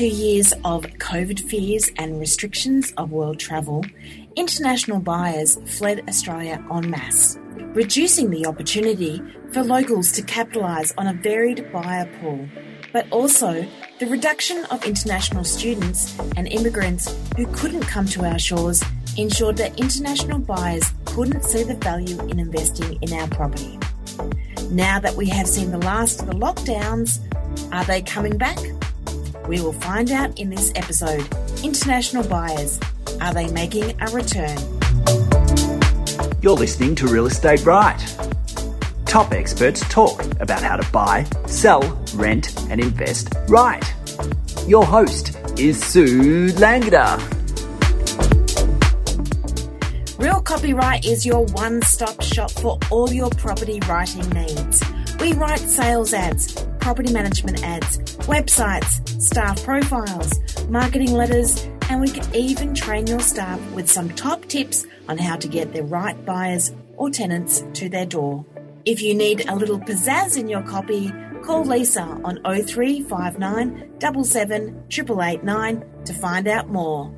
two 0.00 0.06
years 0.06 0.54
of 0.64 0.82
COVID 0.96 1.40
fears 1.40 1.90
and 1.98 2.18
restrictions 2.18 2.90
of 2.96 3.12
world 3.12 3.38
travel, 3.38 3.84
international 4.34 4.98
buyers 4.98 5.58
fled 5.76 6.02
Australia 6.08 6.64
en 6.72 6.88
masse, 6.88 7.36
reducing 7.74 8.30
the 8.30 8.46
opportunity 8.46 9.20
for 9.52 9.62
locals 9.62 10.10
to 10.10 10.22
capitalise 10.22 10.90
on 10.96 11.06
a 11.06 11.12
varied 11.12 11.70
buyer 11.70 12.10
pool. 12.18 12.48
But 12.94 13.10
also, 13.10 13.66
the 13.98 14.06
reduction 14.06 14.64
of 14.70 14.86
international 14.86 15.44
students 15.44 16.18
and 16.34 16.48
immigrants 16.48 17.14
who 17.36 17.44
couldn't 17.48 17.82
come 17.82 18.06
to 18.06 18.24
our 18.24 18.38
shores 18.38 18.82
ensured 19.18 19.58
that 19.58 19.78
international 19.78 20.38
buyers 20.38 20.94
couldn't 21.04 21.44
see 21.44 21.62
the 21.62 21.74
value 21.74 22.18
in 22.22 22.38
investing 22.38 22.98
in 23.02 23.12
our 23.12 23.28
property. 23.28 23.78
Now 24.70 24.98
that 24.98 25.14
we 25.14 25.28
have 25.28 25.46
seen 25.46 25.70
the 25.70 25.84
last 25.84 26.22
of 26.22 26.28
the 26.28 26.32
lockdowns, 26.32 27.20
are 27.70 27.84
they 27.84 28.00
coming 28.00 28.38
back? 28.38 28.56
We 29.48 29.60
will 29.60 29.72
find 29.72 30.10
out 30.10 30.38
in 30.38 30.50
this 30.50 30.72
episode. 30.74 31.26
International 31.64 32.22
buyers, 32.24 32.78
are 33.20 33.34
they 33.34 33.48
making 33.48 34.00
a 34.00 34.06
return? 34.10 34.58
You're 36.42 36.54
listening 36.56 36.94
to 36.96 37.06
Real 37.06 37.26
Estate 37.26 37.64
Right. 37.66 37.98
Top 39.06 39.32
experts 39.32 39.80
talk 39.88 40.24
about 40.40 40.62
how 40.62 40.76
to 40.76 40.92
buy, 40.92 41.26
sell, 41.46 41.82
rent, 42.14 42.56
and 42.70 42.80
invest 42.80 43.34
right. 43.48 43.84
Your 44.68 44.84
host 44.84 45.36
is 45.58 45.82
Sue 45.82 46.48
Langda. 46.52 47.18
Real 50.18 50.40
Copyright 50.40 51.04
is 51.04 51.26
your 51.26 51.44
one 51.46 51.82
stop 51.82 52.22
shop 52.22 52.50
for 52.52 52.78
all 52.90 53.10
your 53.12 53.30
property 53.30 53.80
writing 53.88 54.28
needs. 54.30 54.80
We 55.20 55.34
write 55.34 55.60
sales 55.60 56.14
ads, 56.14 56.64
property 56.80 57.12
management 57.12 57.62
ads, 57.62 57.98
websites, 58.26 59.20
staff 59.20 59.62
profiles, 59.62 60.32
marketing 60.70 61.12
letters, 61.12 61.62
and 61.90 62.00
we 62.00 62.08
can 62.08 62.34
even 62.34 62.74
train 62.74 63.06
your 63.06 63.20
staff 63.20 63.60
with 63.72 63.90
some 63.90 64.08
top 64.10 64.46
tips 64.46 64.86
on 65.10 65.18
how 65.18 65.36
to 65.36 65.46
get 65.46 65.74
the 65.74 65.82
right 65.82 66.24
buyers 66.24 66.72
or 66.96 67.10
tenants 67.10 67.62
to 67.74 67.90
their 67.90 68.06
door. 68.06 68.46
If 68.86 69.02
you 69.02 69.14
need 69.14 69.46
a 69.46 69.54
little 69.54 69.78
pizzazz 69.78 70.38
in 70.38 70.48
your 70.48 70.62
copy, 70.62 71.12
call 71.42 71.64
Lisa 71.64 72.02
on 72.24 72.38
0359 72.42 74.00
77 74.00 74.84
to 76.04 76.14
find 76.14 76.48
out 76.48 76.70
more. 76.70 77.14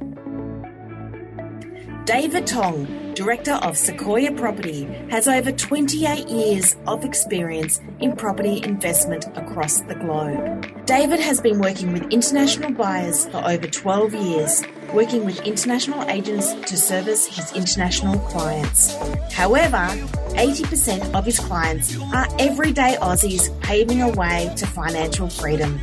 David 2.05 2.49
Tong, 2.49 2.87
Director 3.15 3.53
of 3.53 3.75
Secoya 3.75 4.35
Property, 4.37 4.85
has 5.11 5.29
over 5.29 5.53
28 5.53 6.29
years 6.29 6.77
of 6.87 7.05
experience 7.05 7.79
in 8.01 8.17
property 8.17 8.63
investment 8.65 9.27
across 9.37 9.81
the 9.83 9.95
globe. 9.95 10.87
David 10.87 11.21
has 11.21 11.39
been 11.41 11.61
working 11.61 11.93
with 11.93 12.11
international 12.11 12.73
buyers 12.73 13.27
for 13.29 13.45
over 13.47 13.67
12 13.67 14.15
years, 14.15 14.63
working 14.95 15.27
with 15.27 15.39
international 15.43 16.09
agents 16.09 16.55
to 16.71 16.77
service 16.77 17.27
his 17.27 17.53
international 17.53 18.19
clients. 18.31 18.95
However, 19.31 19.89
80% 20.35 21.15
of 21.15 21.27
his 21.27 21.39
clients 21.39 21.95
are 22.15 22.27
everyday 22.39 22.97
Aussies 23.03 23.49
paving 23.61 24.01
a 24.01 24.11
way 24.13 24.51
to 24.57 24.67
financial 24.67 25.29
freedom. 25.29 25.79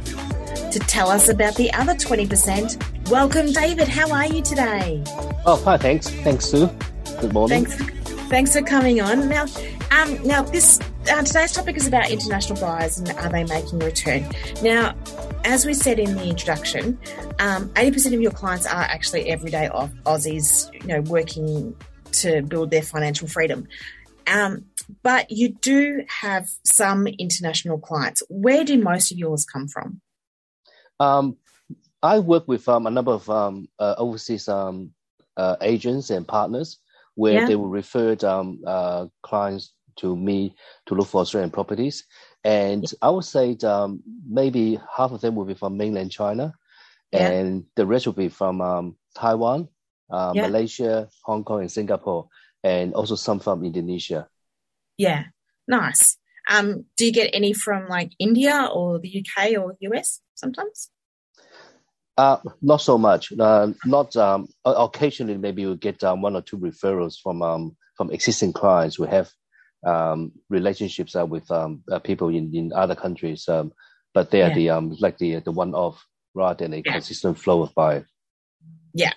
To 0.72 0.80
tell 0.80 1.10
us 1.10 1.30
about 1.30 1.56
the 1.56 1.72
other 1.74 1.94
20%, 1.94 3.10
welcome 3.10 3.52
David. 3.52 3.88
How 3.88 4.12
are 4.12 4.26
you 4.26 4.42
today? 4.42 5.04
Oh, 5.46 5.62
hi, 5.64 5.78
thanks. 5.78 6.10
Thanks, 6.10 6.46
Sue. 6.46 6.70
Good 7.22 7.34
morning. 7.34 7.66
Thanks, 7.66 8.14
thanks 8.30 8.54
for 8.54 8.62
coming 8.62 9.02
on. 9.02 9.28
Now, 9.28 9.46
um, 9.92 10.26
now 10.26 10.42
this 10.42 10.80
uh, 11.12 11.22
today's 11.22 11.52
topic 11.52 11.76
is 11.76 11.86
about 11.86 12.10
international 12.10 12.58
buyers 12.62 12.98
and 12.98 13.10
are 13.12 13.30
they 13.30 13.44
making 13.44 13.82
a 13.84 13.86
return? 13.86 14.26
Now, 14.64 14.96
as 15.44 15.66
we 15.66 15.74
said 15.74 16.00
in 16.00 16.16
the 16.16 16.24
introduction, 16.24 16.98
um, 17.40 17.68
80% 17.72 18.14
of 18.14 18.22
your 18.22 18.32
clients 18.32 18.66
are 18.66 18.84
actually 18.84 19.30
everyday 19.30 19.68
Aussies, 20.06 20.74
you 20.74 20.88
know, 20.88 21.02
working 21.02 21.76
to 22.14 22.42
build 22.44 22.72
their 22.72 22.84
financial 22.84 23.28
freedom. 23.28 23.68
Um, 24.26 24.66
but 25.04 25.30
you 25.30 25.50
do 25.50 26.06
have 26.22 26.48
some 26.64 27.06
international 27.06 27.80
clients. 27.80 28.24
Where 28.30 28.64
do 28.64 28.82
most 28.82 29.12
of 29.12 29.18
yours 29.18 29.44
come 29.44 29.68
from? 29.68 30.00
Um, 31.02 31.36
I 32.02 32.20
work 32.20 32.48
with 32.48 32.70
um, 32.70 32.88
a 32.88 32.92
number 32.92 33.12
of 33.12 33.30
um, 33.30 33.68
uh, 33.78 33.96
overseas 33.98 34.48
um, 34.48 34.92
uh, 35.36 35.58
agents 35.62 36.12
and 36.12 36.26
partners 36.26 36.80
where 37.20 37.34
yeah. 37.34 37.48
they 37.48 37.56
will 37.58 37.68
refer 37.68 38.16
um, 38.24 38.62
uh, 38.66 39.06
clients 39.22 39.74
to 39.98 40.16
me 40.16 40.56
to 40.86 40.96
look 40.96 41.08
for 41.10 41.20
Australian 41.20 41.52
properties. 41.52 42.06
And 42.46 42.84
yeah. 42.84 42.98
I 43.02 43.10
would 43.10 43.26
say 43.26 43.58
um, 43.64 44.02
maybe 44.26 44.80
half 44.96 45.12
of 45.12 45.20
them 45.20 45.36
will 45.36 45.44
be 45.44 45.54
from 45.54 45.76
mainland 45.76 46.12
China, 46.12 46.54
yeah. 47.12 47.28
and 47.28 47.66
the 47.76 47.86
rest 47.86 48.06
will 48.06 48.14
be 48.14 48.30
from 48.30 48.62
um, 48.62 48.96
Taiwan, 49.16 49.68
uh, 50.10 50.32
Malaysia, 50.34 51.10
Hong 51.26 51.44
Kong, 51.44 51.60
and 51.60 51.70
Singapore, 51.70 52.30
and 52.64 52.94
also 52.94 53.16
some 53.16 53.40
from 53.40 53.66
Indonesia. 53.66 54.30
Yeah, 54.98 55.26
nice. 55.68 56.16
Um, 56.50 56.86
do 56.96 57.06
you 57.06 57.12
get 57.12 57.32
any 57.34 57.52
from 57.52 57.90
like 57.90 58.14
India 58.18 58.70
or 58.74 58.98
the 58.98 59.12
UK 59.12 59.60
or 59.60 59.76
US 59.92 60.22
sometimes? 60.36 60.90
Uh, 62.20 62.38
not 62.62 62.82
so 62.82 62.98
much. 62.98 63.32
Uh, 63.40 63.72
not 63.86 64.14
um, 64.18 64.50
occasionally, 64.66 65.38
maybe 65.38 65.66
we 65.66 65.78
get 65.78 66.04
um, 66.04 66.22
one 66.22 66.36
or 66.36 66.42
two 66.42 66.58
referrals 66.58 67.16
from 67.24 67.42
um, 67.42 67.78
from 67.96 68.12
existing 68.12 68.52
clients 68.52 68.98
who 68.98 69.06
have 69.06 69.32
um, 69.88 70.34
relationships 70.50 71.16
uh, 71.16 71.26
with 71.26 71.50
um, 71.50 71.82
uh, 71.90 71.98
people 72.00 72.28
in, 72.28 72.54
in 72.54 72.74
other 72.74 72.94
countries, 72.94 73.48
um, 73.48 73.72
but 74.14 74.32
they 74.32 74.42
are 74.42 74.50
yeah. 74.50 74.56
the 74.56 74.70
um, 74.70 74.98
like 75.00 75.18
the 75.18 75.40
the 75.40 75.54
one 75.54 75.74
off 75.74 76.06
rather 76.34 76.66
than 76.66 76.74
a 76.74 76.82
yeah. 76.86 76.92
consistent 76.92 77.40
flow 77.40 77.62
of 77.62 77.74
buy. 77.74 78.04
Yeah, 78.94 79.14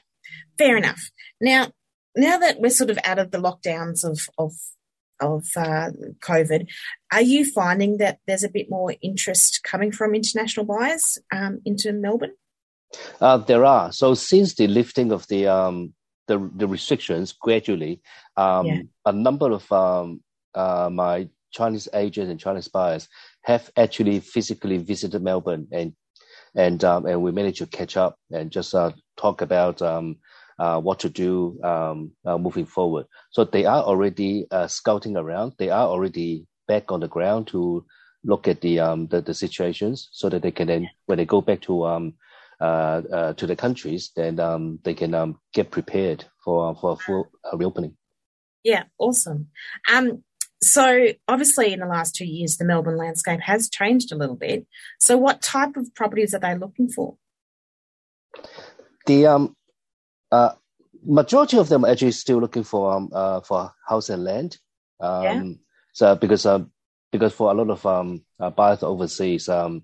fair 0.56 0.76
enough. 0.76 1.10
Now, 1.40 1.72
now 2.16 2.38
that 2.38 2.60
we're 2.60 2.70
sort 2.70 2.90
of 2.90 3.00
out 3.02 3.18
of 3.18 3.32
the 3.32 3.38
lockdowns 3.38 4.04
of 4.04 4.28
of 4.38 4.52
of 5.20 5.44
uh, 5.56 5.90
COVID, 6.20 6.68
are 7.10 7.22
you 7.22 7.50
finding 7.50 7.96
that 7.96 8.20
there's 8.28 8.44
a 8.44 8.48
bit 8.48 8.70
more 8.70 8.94
interest 9.02 9.64
coming 9.64 9.90
from 9.90 10.14
international 10.14 10.66
buyers 10.66 11.18
um, 11.32 11.60
into 11.64 11.92
Melbourne? 11.92 12.34
Uh, 13.20 13.38
there 13.38 13.64
are. 13.64 13.92
So 13.92 14.14
since 14.14 14.54
the 14.54 14.66
lifting 14.66 15.12
of 15.12 15.26
the 15.28 15.46
um, 15.46 15.94
the, 16.28 16.50
the 16.54 16.66
restrictions 16.66 17.32
gradually, 17.32 18.00
um, 18.36 18.66
yeah. 18.66 18.82
a 19.06 19.12
number 19.12 19.50
of 19.50 19.70
um, 19.72 20.22
uh, 20.54 20.88
my 20.92 21.28
Chinese 21.52 21.88
agents 21.94 22.30
and 22.30 22.40
Chinese 22.40 22.68
buyers 22.68 23.08
have 23.42 23.70
actually 23.76 24.20
physically 24.20 24.78
visited 24.78 25.22
Melbourne 25.22 25.68
and 25.72 25.94
and 26.54 26.84
um, 26.84 27.06
and 27.06 27.22
we 27.22 27.32
managed 27.32 27.58
to 27.58 27.66
catch 27.66 27.96
up 27.96 28.18
and 28.30 28.50
just 28.50 28.74
uh, 28.74 28.92
talk 29.16 29.40
about 29.40 29.80
um, 29.80 30.16
uh, 30.58 30.80
what 30.80 31.00
to 31.00 31.08
do 31.08 31.58
um, 31.62 32.12
uh, 32.24 32.38
moving 32.38 32.66
forward. 32.66 33.06
So 33.30 33.44
they 33.44 33.64
are 33.64 33.82
already 33.82 34.46
uh, 34.50 34.66
scouting 34.66 35.16
around. 35.16 35.54
They 35.58 35.70
are 35.70 35.86
already 35.86 36.46
back 36.68 36.92
on 36.92 37.00
the 37.00 37.08
ground 37.08 37.48
to 37.48 37.84
look 38.24 38.46
at 38.48 38.60
the 38.60 38.80
um, 38.80 39.06
the, 39.08 39.20
the 39.20 39.34
situations 39.34 40.08
so 40.12 40.28
that 40.28 40.42
they 40.42 40.50
can 40.50 40.68
then 40.68 40.90
when 41.06 41.18
they 41.18 41.24
go 41.24 41.40
back 41.40 41.62
to 41.62 41.86
um, 41.86 42.14
to 42.62 43.46
the 43.46 43.56
countries, 43.56 44.10
then 44.14 44.38
um, 44.40 44.78
they 44.84 44.94
can 44.94 45.14
um, 45.14 45.40
get 45.52 45.70
prepared 45.70 46.24
for 46.44 46.74
for 46.76 46.96
full 46.96 47.30
uh, 47.44 47.56
reopening. 47.56 47.96
Yeah, 48.62 48.84
awesome. 48.98 49.48
Um, 49.92 50.22
so 50.62 51.08
obviously, 51.26 51.72
in 51.72 51.80
the 51.80 51.86
last 51.86 52.14
two 52.14 52.24
years, 52.24 52.56
the 52.56 52.64
Melbourne 52.64 52.96
landscape 52.96 53.40
has 53.40 53.68
changed 53.68 54.12
a 54.12 54.16
little 54.16 54.36
bit. 54.36 54.66
So, 55.00 55.16
what 55.16 55.42
type 55.42 55.76
of 55.76 55.92
properties 55.94 56.34
are 56.34 56.40
they 56.40 56.56
looking 56.56 56.88
for? 56.88 57.16
The 59.06 59.26
um, 59.26 59.56
uh, 60.30 60.52
majority 61.04 61.58
of 61.58 61.68
them 61.68 61.84
are 61.84 61.90
actually 61.90 62.12
still 62.12 62.38
looking 62.38 62.62
for 62.62 62.92
um, 62.94 63.10
uh, 63.12 63.40
for 63.40 63.72
house 63.86 64.08
and 64.08 64.22
land. 64.22 64.58
Um, 65.00 65.24
yeah. 65.24 65.42
So 65.92 66.14
because 66.14 66.46
um, 66.46 66.70
because 67.10 67.32
for 67.32 67.50
a 67.50 67.54
lot 67.54 67.70
of 67.70 67.84
um, 67.84 68.24
uh, 68.38 68.50
buyers 68.50 68.82
overseas, 68.84 69.48
um, 69.48 69.82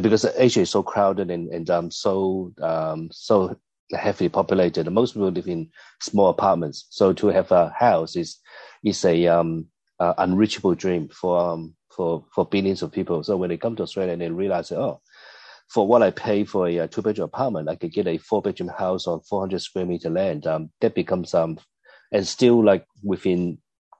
because 0.00 0.26
Asia 0.36 0.60
is 0.60 0.70
so 0.70 0.82
crowded 0.82 1.30
and, 1.30 1.48
and 1.48 1.70
um, 1.70 1.90
so 1.90 2.52
um, 2.60 3.08
so 3.12 3.56
heavily 3.92 4.28
populated, 4.28 4.90
most 4.90 5.14
people 5.14 5.30
live 5.30 5.48
in 5.48 5.70
small 6.00 6.30
apartments. 6.30 6.86
So 6.90 7.12
to 7.14 7.28
have 7.28 7.50
a 7.52 7.70
house 7.70 8.16
is 8.16 8.38
is 8.84 9.04
a 9.04 9.26
um, 9.26 9.66
uh, 10.00 10.14
unreachable 10.18 10.74
dream 10.74 11.08
for 11.08 11.38
um, 11.38 11.74
for 11.90 12.24
for 12.34 12.46
billions 12.46 12.82
of 12.82 12.92
people. 12.92 13.22
So 13.22 13.36
when 13.36 13.50
they 13.50 13.56
come 13.56 13.76
to 13.76 13.82
Australia 13.82 14.12
and 14.12 14.22
they 14.22 14.30
realize, 14.30 14.72
oh, 14.72 15.00
for 15.68 15.86
what 15.86 16.02
I 16.02 16.10
pay 16.10 16.44
for 16.44 16.68
a, 16.68 16.78
a 16.78 16.88
two 16.88 17.02
bedroom 17.02 17.26
apartment, 17.26 17.68
I 17.68 17.76
could 17.76 17.92
get 17.92 18.06
a 18.06 18.18
four 18.18 18.42
bedroom 18.42 18.70
house 18.70 19.06
on 19.06 19.20
400 19.20 19.60
square 19.60 19.86
meter 19.86 20.10
land. 20.10 20.46
Um, 20.46 20.70
that 20.80 20.94
becomes 20.94 21.34
um, 21.34 21.58
and 22.12 22.26
still 22.26 22.62
like 22.64 22.86
within 23.02 23.58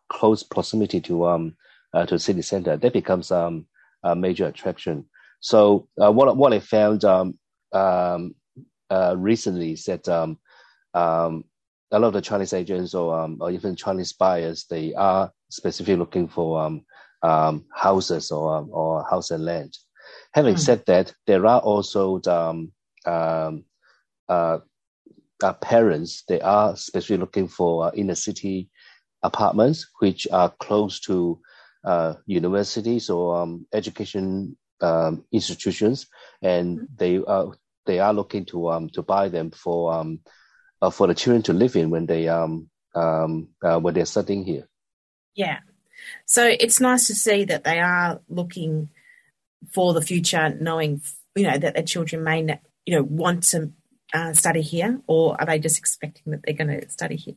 close 0.08 0.42
proximity 0.42 1.00
to 1.00 1.26
um 1.26 1.56
uh, 1.92 2.06
to 2.06 2.18
city 2.18 2.42
center, 2.42 2.76
that 2.76 2.92
becomes 2.92 3.30
um 3.30 3.66
a 4.02 4.14
major 4.14 4.46
attraction. 4.46 5.06
So 5.44 5.88
uh, 6.02 6.10
what 6.10 6.34
what 6.38 6.54
I 6.54 6.58
found 6.58 7.04
um, 7.04 7.38
um, 7.70 8.34
uh, 8.88 9.14
recently 9.18 9.72
is 9.72 9.84
that 9.84 10.08
um, 10.08 10.38
um, 10.94 11.44
a 11.90 11.98
lot 11.98 12.08
of 12.08 12.12
the 12.14 12.22
Chinese 12.22 12.54
agents 12.54 12.94
or 12.94 13.20
um, 13.20 13.36
or 13.42 13.50
even 13.50 13.76
Chinese 13.76 14.14
buyers 14.14 14.64
they 14.70 14.94
are 14.94 15.30
specifically 15.50 15.96
looking 15.96 16.28
for 16.28 16.62
um, 16.62 16.86
um, 17.22 17.66
houses 17.74 18.32
or 18.32 18.66
or 18.70 19.04
house 19.04 19.32
and 19.32 19.44
land. 19.44 19.76
Having 20.32 20.54
mm. 20.54 20.60
said 20.60 20.82
that, 20.86 21.12
there 21.26 21.44
are 21.44 21.60
also 21.60 22.22
um, 22.26 22.72
uh, 23.04 23.52
uh, 24.30 24.58
parents 25.60 26.22
they 26.26 26.40
are 26.40 26.72
especially 26.72 27.18
looking 27.18 27.48
for 27.48 27.88
uh, 27.88 27.90
inner 27.94 28.14
city 28.14 28.70
apartments 29.22 29.90
which 29.98 30.26
are 30.32 30.54
close 30.58 31.00
to 31.00 31.38
uh, 31.84 32.14
universities 32.24 33.10
or 33.10 33.36
um, 33.42 33.66
education 33.74 34.56
um, 34.84 35.24
institutions, 35.32 36.06
and 36.42 36.78
mm-hmm. 36.78 36.84
they 36.96 37.18
are 37.18 37.52
they 37.86 38.00
are 38.00 38.14
looking 38.14 38.44
to 38.46 38.70
um 38.70 38.88
to 38.90 39.02
buy 39.02 39.28
them 39.28 39.50
for 39.50 39.94
um 39.94 40.20
uh, 40.82 40.90
for 40.90 41.06
the 41.06 41.14
children 41.14 41.42
to 41.42 41.52
live 41.52 41.76
in 41.76 41.90
when 41.90 42.06
they 42.06 42.28
um 42.28 42.68
um 42.94 43.48
uh, 43.62 43.78
when 43.78 43.94
they're 43.94 44.06
studying 44.06 44.44
here. 44.44 44.68
Yeah, 45.34 45.60
so 46.26 46.46
it's 46.46 46.80
nice 46.80 47.06
to 47.08 47.14
see 47.14 47.44
that 47.44 47.64
they 47.64 47.80
are 47.80 48.20
looking 48.28 48.90
for 49.72 49.94
the 49.94 50.02
future, 50.02 50.56
knowing 50.60 51.00
you 51.34 51.44
know 51.44 51.58
that 51.58 51.74
their 51.74 51.82
children 51.82 52.24
may 52.24 52.60
you 52.86 52.96
know 52.96 53.02
want 53.02 53.44
to 53.44 53.72
uh, 54.12 54.32
study 54.32 54.62
here, 54.62 55.00
or 55.06 55.40
are 55.40 55.46
they 55.46 55.58
just 55.58 55.78
expecting 55.78 56.32
that 56.32 56.42
they're 56.44 56.54
going 56.54 56.80
to 56.80 56.88
study 56.90 57.16
here? 57.16 57.36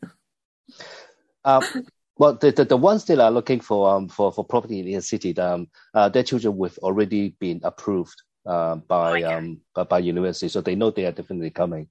Um, 1.43 1.63
well, 2.17 2.33
the, 2.33 2.51
the, 2.51 2.65
the, 2.65 2.77
ones 2.77 3.05
that 3.05 3.19
are 3.19 3.31
looking 3.31 3.59
for 3.59 3.89
um 3.89 4.07
for, 4.07 4.31
for 4.31 4.43
property 4.43 4.79
in 4.79 4.85
the 4.85 5.01
city, 5.01 5.37
um, 5.37 5.67
uh, 5.93 6.09
their 6.09 6.23
children 6.23 6.59
have 6.61 6.77
already 6.79 7.35
been 7.39 7.61
approved 7.63 8.21
uh, 8.45 8.75
by 8.75 9.23
okay. 9.23 9.23
um 9.23 9.61
by, 9.75 9.83
by 9.83 9.99
university, 9.99 10.47
so 10.47 10.61
they 10.61 10.75
know 10.75 10.91
they 10.91 11.05
are 11.05 11.11
definitely 11.11 11.51
coming. 11.51 11.87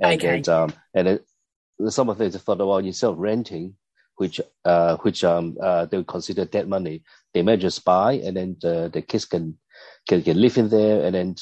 And 0.00 0.20
okay. 0.20 0.36
and 0.36 0.48
um 0.48 0.72
and 0.94 1.08
it, 1.08 1.26
some 1.88 2.08
of 2.08 2.18
them 2.18 2.30
thought, 2.30 2.58
well, 2.58 2.78
instead 2.78 3.10
of 3.10 3.18
renting, 3.18 3.74
which 4.16 4.40
uh 4.64 4.96
which 4.98 5.24
um 5.24 5.56
uh 5.60 5.86
they 5.86 5.96
would 5.98 6.06
consider 6.06 6.44
dead 6.44 6.68
money, 6.68 7.02
they 7.34 7.42
may 7.42 7.56
just 7.56 7.84
buy, 7.84 8.14
and 8.14 8.36
then 8.36 8.56
the 8.60 8.90
the 8.92 9.02
kids 9.02 9.24
can 9.24 9.58
can, 10.08 10.22
can 10.22 10.40
live 10.40 10.56
in 10.56 10.68
there, 10.68 11.04
and 11.04 11.14
then 11.14 11.34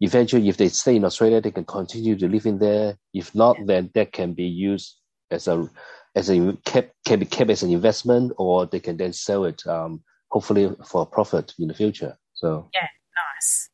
eventually, 0.00 0.48
if 0.48 0.56
they 0.56 0.68
stay 0.68 0.96
in 0.96 1.04
Australia, 1.04 1.40
they 1.40 1.50
can 1.50 1.64
continue 1.64 2.16
to 2.16 2.28
live 2.28 2.46
in 2.46 2.58
there. 2.58 2.98
If 3.14 3.34
not, 3.34 3.58
yeah. 3.58 3.64
then 3.66 3.90
that 3.94 4.12
can 4.12 4.34
be 4.34 4.44
used 4.44 4.96
as 5.30 5.48
a 5.48 5.68
as 6.14 6.30
a 6.30 6.56
kept, 6.64 6.94
can 7.04 7.20
be 7.20 7.26
kept 7.26 7.50
as 7.50 7.62
an 7.62 7.72
investment, 7.72 8.32
or 8.36 8.66
they 8.66 8.80
can 8.80 8.96
then 8.96 9.12
sell 9.12 9.44
it, 9.44 9.66
um, 9.66 10.02
hopefully 10.28 10.74
for 10.86 11.02
a 11.02 11.06
profit 11.06 11.54
in 11.58 11.68
the 11.68 11.74
future. 11.74 12.16
So 12.34 12.68
yeah, 12.74 12.88
nice. 13.34 13.70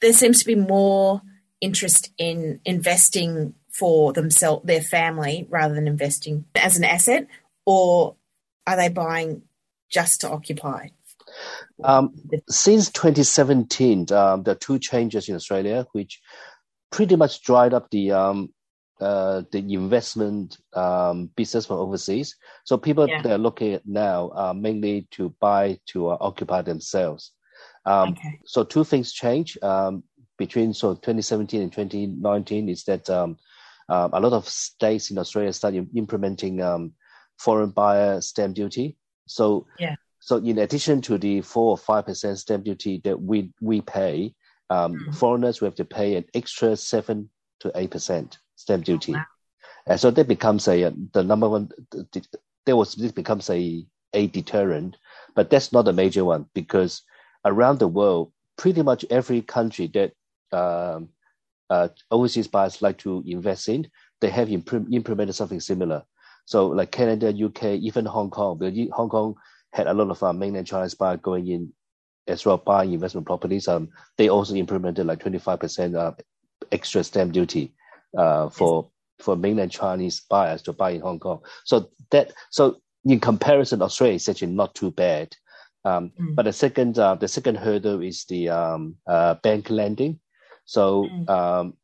There 0.00 0.12
seems 0.12 0.40
to 0.40 0.46
be 0.46 0.54
more 0.54 1.22
interest 1.60 2.10
in 2.18 2.60
investing 2.64 3.54
for 3.72 4.12
themselves, 4.12 4.64
their 4.66 4.82
family, 4.82 5.46
rather 5.50 5.74
than 5.74 5.88
investing 5.88 6.44
as 6.54 6.76
an 6.76 6.84
asset, 6.84 7.26
or 7.64 8.16
are 8.66 8.76
they 8.76 8.88
buying 8.88 9.42
just 9.90 10.22
to 10.22 10.30
occupy? 10.30 10.88
Um, 11.84 12.14
since 12.48 12.90
2017, 12.90 14.10
um, 14.12 14.42
there 14.42 14.52
are 14.52 14.58
two 14.58 14.78
changes 14.78 15.28
in 15.28 15.34
Australia, 15.34 15.86
which 15.92 16.20
pretty 16.90 17.16
much 17.16 17.42
dried 17.42 17.74
up 17.74 17.90
the 17.90 18.12
um, 18.12 18.52
uh, 19.00 19.42
the 19.50 19.58
investment 19.58 20.58
um, 20.74 21.30
business 21.36 21.66
from 21.66 21.76
overseas. 21.76 22.36
So 22.64 22.78
people 22.78 23.08
yeah. 23.08 23.22
they're 23.22 23.38
looking 23.38 23.74
at 23.74 23.86
now 23.86 24.30
uh, 24.34 24.54
mainly 24.54 25.06
to 25.12 25.34
buy 25.40 25.78
to 25.88 26.08
uh, 26.08 26.16
occupy 26.20 26.62
themselves. 26.62 27.32
Um, 27.84 28.10
okay. 28.10 28.40
So 28.44 28.64
two 28.64 28.84
things 28.84 29.12
change 29.12 29.58
um, 29.62 30.02
between 30.38 30.72
so 30.72 30.94
2017 30.94 31.62
and 31.62 31.72
2019 31.72 32.68
is 32.68 32.84
that 32.84 33.08
um, 33.10 33.36
uh, 33.88 34.08
a 34.12 34.20
lot 34.20 34.32
of 34.32 34.48
states 34.48 35.10
in 35.10 35.18
Australia 35.18 35.52
started 35.52 35.88
implementing 35.94 36.60
um, 36.62 36.92
foreign 37.38 37.70
buyer 37.70 38.20
stamp 38.20 38.54
duty. 38.54 38.96
So 39.26 39.66
yeah. 39.78 39.96
So 40.20 40.38
in 40.38 40.58
addition 40.58 41.02
to 41.02 41.18
the 41.18 41.42
four 41.42 41.70
or 41.70 41.78
five 41.78 42.06
percent 42.06 42.38
stamp 42.38 42.64
duty 42.64 43.00
that 43.04 43.20
we 43.20 43.52
we 43.60 43.80
pay, 43.80 44.34
um, 44.70 44.94
mm-hmm. 44.94 45.12
foreigners 45.12 45.60
will 45.60 45.68
have 45.68 45.76
to 45.76 45.84
pay 45.84 46.16
an 46.16 46.24
extra 46.34 46.76
seven 46.76 47.30
to 47.60 47.70
eight 47.76 47.90
percent 47.90 48.38
stamp 48.56 48.82
oh, 48.82 48.84
duty. 48.84 49.12
Oh, 49.14 49.18
wow. 49.18 49.24
And 49.86 50.00
so 50.00 50.10
that 50.10 50.26
becomes 50.26 50.66
a 50.68 50.92
the 51.12 51.22
number 51.22 51.48
one. 51.48 51.70
There 52.66 52.76
was 52.76 52.94
this 52.94 53.12
becomes 53.12 53.48
a 53.50 53.86
a 54.12 54.26
deterrent, 54.26 54.96
but 55.34 55.50
that's 55.50 55.72
not 55.72 55.88
a 55.88 55.92
major 55.92 56.24
one 56.24 56.46
because 56.54 57.02
around 57.44 57.78
the 57.78 57.88
world, 57.88 58.32
pretty 58.58 58.82
much 58.82 59.04
every 59.10 59.42
country 59.42 59.86
that 59.94 60.12
um, 60.56 61.10
uh, 61.70 61.88
overseas 62.10 62.48
buyers 62.48 62.82
like 62.82 62.98
to 62.98 63.22
invest 63.26 63.68
in, 63.68 63.88
they 64.20 64.30
have 64.30 64.50
imp- 64.50 64.92
implemented 64.92 65.34
something 65.34 65.60
similar. 65.60 66.02
So 66.46 66.68
like 66.68 66.90
Canada, 66.90 67.32
UK, 67.32 67.78
even 67.80 68.06
Hong 68.06 68.30
Kong, 68.30 68.58
because 68.58 68.88
Hong 68.92 69.08
Kong 69.08 69.34
had 69.72 69.86
a 69.86 69.94
lot 69.94 70.10
of 70.10 70.22
uh, 70.22 70.32
mainland 70.32 70.66
Chinese 70.66 70.94
buyers 70.94 71.20
going 71.22 71.48
in 71.48 71.72
as 72.26 72.44
well 72.44 72.56
buying 72.56 72.92
investment 72.92 73.26
properties. 73.26 73.68
Um, 73.68 73.90
they 74.16 74.28
also 74.28 74.54
implemented 74.54 75.06
like 75.06 75.20
25% 75.20 75.96
uh, 75.96 76.12
extra 76.72 77.04
stamp 77.04 77.32
duty 77.32 77.74
uh, 78.16 78.48
for 78.48 78.90
for 79.18 79.36
mainland 79.36 79.70
Chinese 79.70 80.20
buyers 80.28 80.62
to 80.62 80.72
buy 80.72 80.90
in 80.90 81.00
Hong 81.00 81.18
Kong. 81.18 81.40
So 81.64 81.90
that 82.10 82.32
so 82.50 82.80
in 83.04 83.20
comparison, 83.20 83.82
Australia 83.82 84.16
is 84.16 84.28
actually 84.28 84.52
not 84.52 84.74
too 84.74 84.90
bad. 84.90 85.34
Um, 85.84 86.10
mm. 86.20 86.34
But 86.34 86.46
the 86.46 86.52
second 86.52 86.98
uh, 86.98 87.14
the 87.14 87.28
second 87.28 87.56
hurdle 87.56 88.02
is 88.02 88.24
the 88.24 88.48
um, 88.48 88.96
uh, 89.06 89.34
bank 89.34 89.70
lending. 89.70 90.18
So 90.64 91.04
mm. 91.04 91.28
um, 91.30 91.74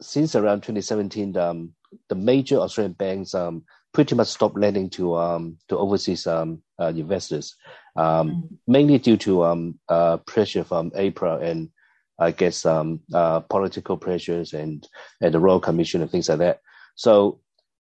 since 0.00 0.34
around 0.34 0.62
2017, 0.62 1.36
um, 1.36 1.74
the 2.08 2.14
major 2.14 2.56
Australian 2.58 2.94
banks 2.94 3.34
um, 3.34 3.64
pretty 3.92 4.14
much 4.14 4.28
stopped 4.28 4.56
lending 4.56 4.88
to 4.90 5.14
um, 5.16 5.58
to 5.68 5.76
overseas 5.76 6.26
um, 6.26 6.62
uh, 6.80 6.92
investors, 6.96 7.54
um, 7.96 8.30
mm. 8.30 8.48
mainly 8.66 8.98
due 8.98 9.18
to 9.18 9.44
um, 9.44 9.78
uh, 9.88 10.16
pressure 10.18 10.64
from 10.64 10.90
APRA 10.92 11.42
and 11.42 11.70
I 12.18 12.30
guess 12.30 12.64
um, 12.66 13.00
uh, 13.12 13.40
political 13.40 13.96
pressures 13.96 14.52
and 14.52 14.86
and 15.20 15.34
the 15.34 15.40
Royal 15.40 15.60
Commission 15.60 16.02
and 16.02 16.10
things 16.10 16.28
like 16.28 16.38
that. 16.38 16.60
So 16.94 17.40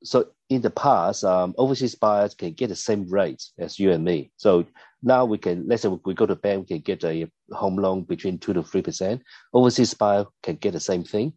so 0.03 0.29
in 0.49 0.63
the 0.63 0.71
past, 0.71 1.25
um, 1.25 1.55
overseas 1.59 1.95
buyers 1.95 2.35
can 2.35 2.53
get 2.53 2.69
the 2.69 2.77
same 2.77 3.09
rates 3.09 3.53
as 3.59 3.79
you 3.79 3.91
and 3.93 4.05
me. 4.05 4.31
So 4.37 4.67
now 5.03 5.25
we 5.25 5.39
can 5.39 5.67
let's 5.69 5.83
say 5.83 5.89
we 5.89 6.15
go 6.15 6.27
to 6.27 6.37
bank, 6.37 6.69
we 6.69 6.81
can 6.81 6.83
get 6.83 7.05
a 7.05 7.31
home 7.53 7.77
loan 7.77 8.03
between 8.03 8.39
two 8.39 8.53
to 8.53 8.63
three 8.63 8.83
percent. 8.83 9.23
Overseas 9.53 9.95
buyer 9.95 10.27
can 10.43 10.57
get 10.57 10.73
the 10.73 10.81
same 10.81 11.05
thing. 11.05 11.33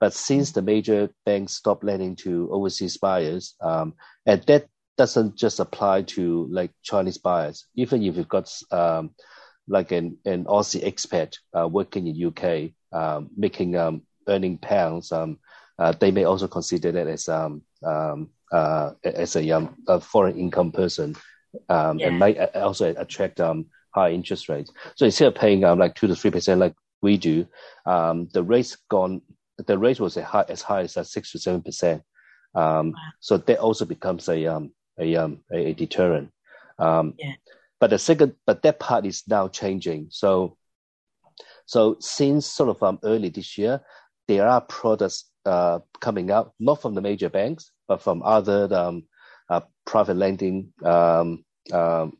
But 0.00 0.12
since 0.12 0.52
the 0.52 0.62
major 0.62 1.10
banks 1.24 1.54
stopped 1.54 1.84
lending 1.84 2.16
to 2.16 2.48
overseas 2.52 2.98
buyers, 2.98 3.54
um, 3.60 3.94
and 4.26 4.42
that 4.42 4.66
doesn't 4.96 5.36
just 5.36 5.60
apply 5.60 6.02
to 6.02 6.46
like 6.50 6.70
Chinese 6.82 7.18
buyers. 7.18 7.66
Even 7.74 8.02
if 8.02 8.16
you've 8.16 8.28
got 8.28 8.52
um, 8.70 9.10
like 9.68 9.92
an, 9.92 10.18
an 10.24 10.44
Aussie 10.44 10.84
expat 10.84 11.36
uh, 11.58 11.68
working 11.68 12.06
in 12.06 12.26
UK, 12.26 12.72
um, 12.92 13.30
making 13.36 13.76
um, 13.76 14.02
earning 14.28 14.58
pounds, 14.58 15.12
um, 15.12 15.38
uh, 15.78 15.92
they 15.92 16.10
may 16.10 16.24
also 16.24 16.48
consider 16.48 16.92
that 16.92 17.08
as 17.08 17.28
um, 17.28 17.62
um, 17.82 18.30
uh, 18.52 18.92
as 19.02 19.36
a, 19.36 19.50
um, 19.50 19.74
a 19.88 20.00
foreign 20.00 20.38
income 20.38 20.70
person, 20.70 21.16
um, 21.68 21.98
yeah. 21.98 22.08
and 22.08 22.18
might 22.18 22.38
also 22.54 22.94
attract 22.96 23.40
um, 23.40 23.66
high 23.90 24.12
interest 24.12 24.48
rates. 24.48 24.70
So 24.96 25.06
instead 25.06 25.28
of 25.28 25.34
paying 25.34 25.64
um, 25.64 25.78
like 25.78 25.94
two 25.94 26.06
to 26.06 26.14
three 26.14 26.30
percent 26.30 26.60
like 26.60 26.74
we 27.02 27.16
do, 27.16 27.46
um, 27.86 28.28
the 28.32 28.42
rates 28.42 28.76
gone 28.88 29.22
the 29.58 29.78
rate 29.78 30.00
was 30.00 30.16
high, 30.16 30.44
as 30.48 30.62
high 30.62 30.82
as 30.82 30.96
six 31.10 31.32
to 31.32 31.38
seven 31.38 31.62
percent. 31.62 32.02
Um, 32.54 32.90
wow. 32.90 32.98
So 33.20 33.36
that 33.38 33.58
also 33.58 33.84
becomes 33.84 34.28
a 34.28 34.46
um, 34.46 34.72
a, 34.98 35.16
um, 35.16 35.40
a, 35.52 35.70
a 35.70 35.74
deterrent. 35.74 36.30
Um, 36.78 37.14
yeah. 37.18 37.34
But 37.84 37.90
the 37.90 37.98
second, 37.98 38.36
but 38.46 38.62
that 38.62 38.80
part 38.80 39.04
is 39.04 39.24
now 39.28 39.46
changing. 39.46 40.06
So, 40.08 40.56
so 41.66 41.98
since 42.00 42.46
sort 42.46 42.70
of 42.70 42.82
um, 42.82 42.98
early 43.04 43.28
this 43.28 43.58
year, 43.58 43.82
there 44.26 44.48
are 44.48 44.62
products 44.62 45.28
uh, 45.44 45.80
coming 46.00 46.30
out, 46.30 46.54
not 46.58 46.80
from 46.80 46.94
the 46.94 47.02
major 47.02 47.28
banks, 47.28 47.72
but 47.86 48.00
from 48.00 48.22
other 48.22 48.74
um, 48.74 49.04
uh, 49.50 49.60
private 49.84 50.16
lending 50.16 50.72
um, 50.82 51.44
um, 51.74 52.16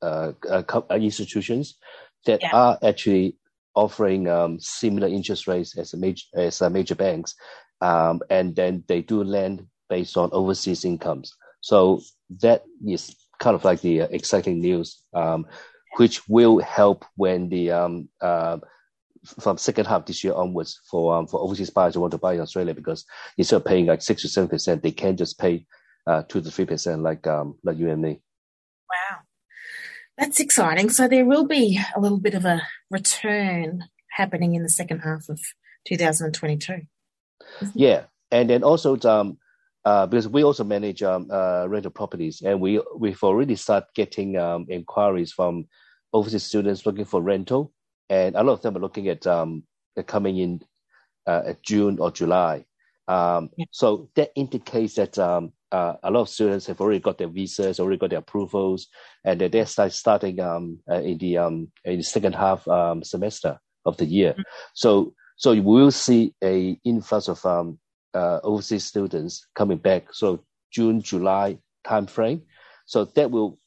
uh, 0.00 0.34
uh, 0.48 0.82
institutions 0.92 1.78
that 2.26 2.40
yeah. 2.40 2.50
are 2.52 2.78
actually 2.84 3.36
offering 3.74 4.28
um, 4.28 4.60
similar 4.60 5.08
interest 5.08 5.48
rates 5.48 5.76
as 5.76 5.92
major 5.94 6.26
as 6.34 6.62
major 6.70 6.94
banks, 6.94 7.34
um, 7.80 8.20
and 8.30 8.54
then 8.54 8.84
they 8.86 9.02
do 9.02 9.24
lend 9.24 9.66
based 9.88 10.16
on 10.16 10.30
overseas 10.30 10.84
incomes. 10.84 11.34
So 11.60 12.02
that 12.40 12.62
is 12.86 13.16
kind 13.42 13.56
of 13.56 13.64
like 13.64 13.80
the 13.80 14.02
uh, 14.02 14.08
exciting 14.10 14.60
news, 14.60 15.02
um, 15.12 15.46
which 15.96 16.26
will 16.28 16.60
help 16.60 17.04
when 17.16 17.48
the 17.48 17.72
um, 17.72 18.08
uh, 18.20 18.58
from 19.40 19.58
second 19.58 19.86
half 19.86 20.06
this 20.06 20.22
year 20.24 20.32
onwards 20.32 20.80
for 20.88 21.14
um, 21.14 21.26
for 21.26 21.40
overseas 21.40 21.70
buyers 21.70 21.94
who 21.94 22.00
want 22.00 22.12
to 22.12 22.18
buy 22.18 22.34
in 22.34 22.40
Australia 22.40 22.72
because 22.72 23.04
instead 23.36 23.56
of 23.56 23.64
paying 23.64 23.86
like 23.86 24.00
six 24.00 24.22
to 24.22 24.28
seven 24.28 24.48
percent, 24.48 24.82
they 24.82 24.92
can 24.92 25.16
just 25.16 25.38
pay 25.38 25.66
uh, 26.06 26.22
two 26.28 26.40
to 26.40 26.50
three 26.50 26.64
percent 26.64 27.02
like 27.02 27.26
um, 27.26 27.58
like 27.64 27.76
you 27.76 27.90
and 27.90 28.00
me. 28.00 28.20
Wow. 28.88 29.18
That's 30.16 30.40
exciting. 30.40 30.90
So 30.90 31.08
there 31.08 31.24
will 31.24 31.46
be 31.46 31.80
a 31.96 32.00
little 32.00 32.20
bit 32.20 32.34
of 32.34 32.44
a 32.44 32.62
return 32.90 33.84
happening 34.10 34.54
in 34.54 34.62
the 34.62 34.68
second 34.68 35.00
half 35.00 35.28
of 35.28 35.40
2022. 35.86 36.82
Yeah, 37.74 38.04
and 38.30 38.48
then 38.48 38.62
also 38.62 38.96
um, 39.04 39.38
uh, 39.84 40.06
because 40.06 40.28
we 40.28 40.44
also 40.44 40.64
manage 40.64 41.02
um, 41.02 41.28
uh, 41.30 41.66
rental 41.68 41.90
properties, 41.90 42.42
and 42.42 42.60
we 42.60 42.80
we've 42.96 43.22
already 43.22 43.56
started 43.56 43.88
getting 43.94 44.36
um, 44.36 44.66
inquiries 44.68 45.32
from 45.32 45.66
overseas 46.12 46.44
students 46.44 46.86
looking 46.86 47.04
for 47.04 47.22
rental, 47.22 47.72
and 48.08 48.36
a 48.36 48.42
lot 48.42 48.54
of 48.54 48.62
them 48.62 48.76
are 48.76 48.80
looking 48.80 49.08
at 49.08 49.26
um, 49.26 49.64
coming 50.06 50.38
in 50.38 50.60
uh, 51.26 51.54
June 51.62 51.98
or 51.98 52.10
July. 52.10 52.64
Um, 53.08 53.50
yeah. 53.56 53.66
So 53.70 54.08
that 54.14 54.30
indicates 54.36 54.94
that 54.94 55.18
um, 55.18 55.52
uh, 55.72 55.94
a 56.02 56.10
lot 56.10 56.22
of 56.22 56.28
students 56.28 56.66
have 56.66 56.80
already 56.80 57.00
got 57.00 57.18
their 57.18 57.28
visas, 57.28 57.80
already 57.80 57.98
got 57.98 58.10
their 58.10 58.20
approvals, 58.20 58.88
and 59.24 59.40
they're, 59.40 59.48
they're 59.48 59.66
start, 59.66 59.92
starting 59.92 60.38
um, 60.40 60.78
uh, 60.90 61.00
in 61.00 61.18
the 61.18 61.38
um, 61.38 61.72
in 61.84 61.98
the 61.98 62.04
second 62.04 62.34
half 62.34 62.66
um, 62.68 63.02
semester 63.02 63.58
of 63.84 63.96
the 63.96 64.06
year. 64.06 64.32
Mm-hmm. 64.32 64.42
So 64.74 65.14
so 65.36 65.52
you 65.52 65.62
will 65.62 65.90
see 65.90 66.34
a 66.42 66.78
influx 66.84 67.28
of 67.28 67.44
um, 67.44 67.78
uh, 68.14 68.40
overseas 68.42 68.84
students 68.84 69.46
coming 69.54 69.78
back. 69.78 70.12
So 70.12 70.44
June 70.70 71.02
July 71.02 71.58
timeframe. 71.86 72.42
So 72.86 73.04
that 73.04 73.30
will 73.30 73.58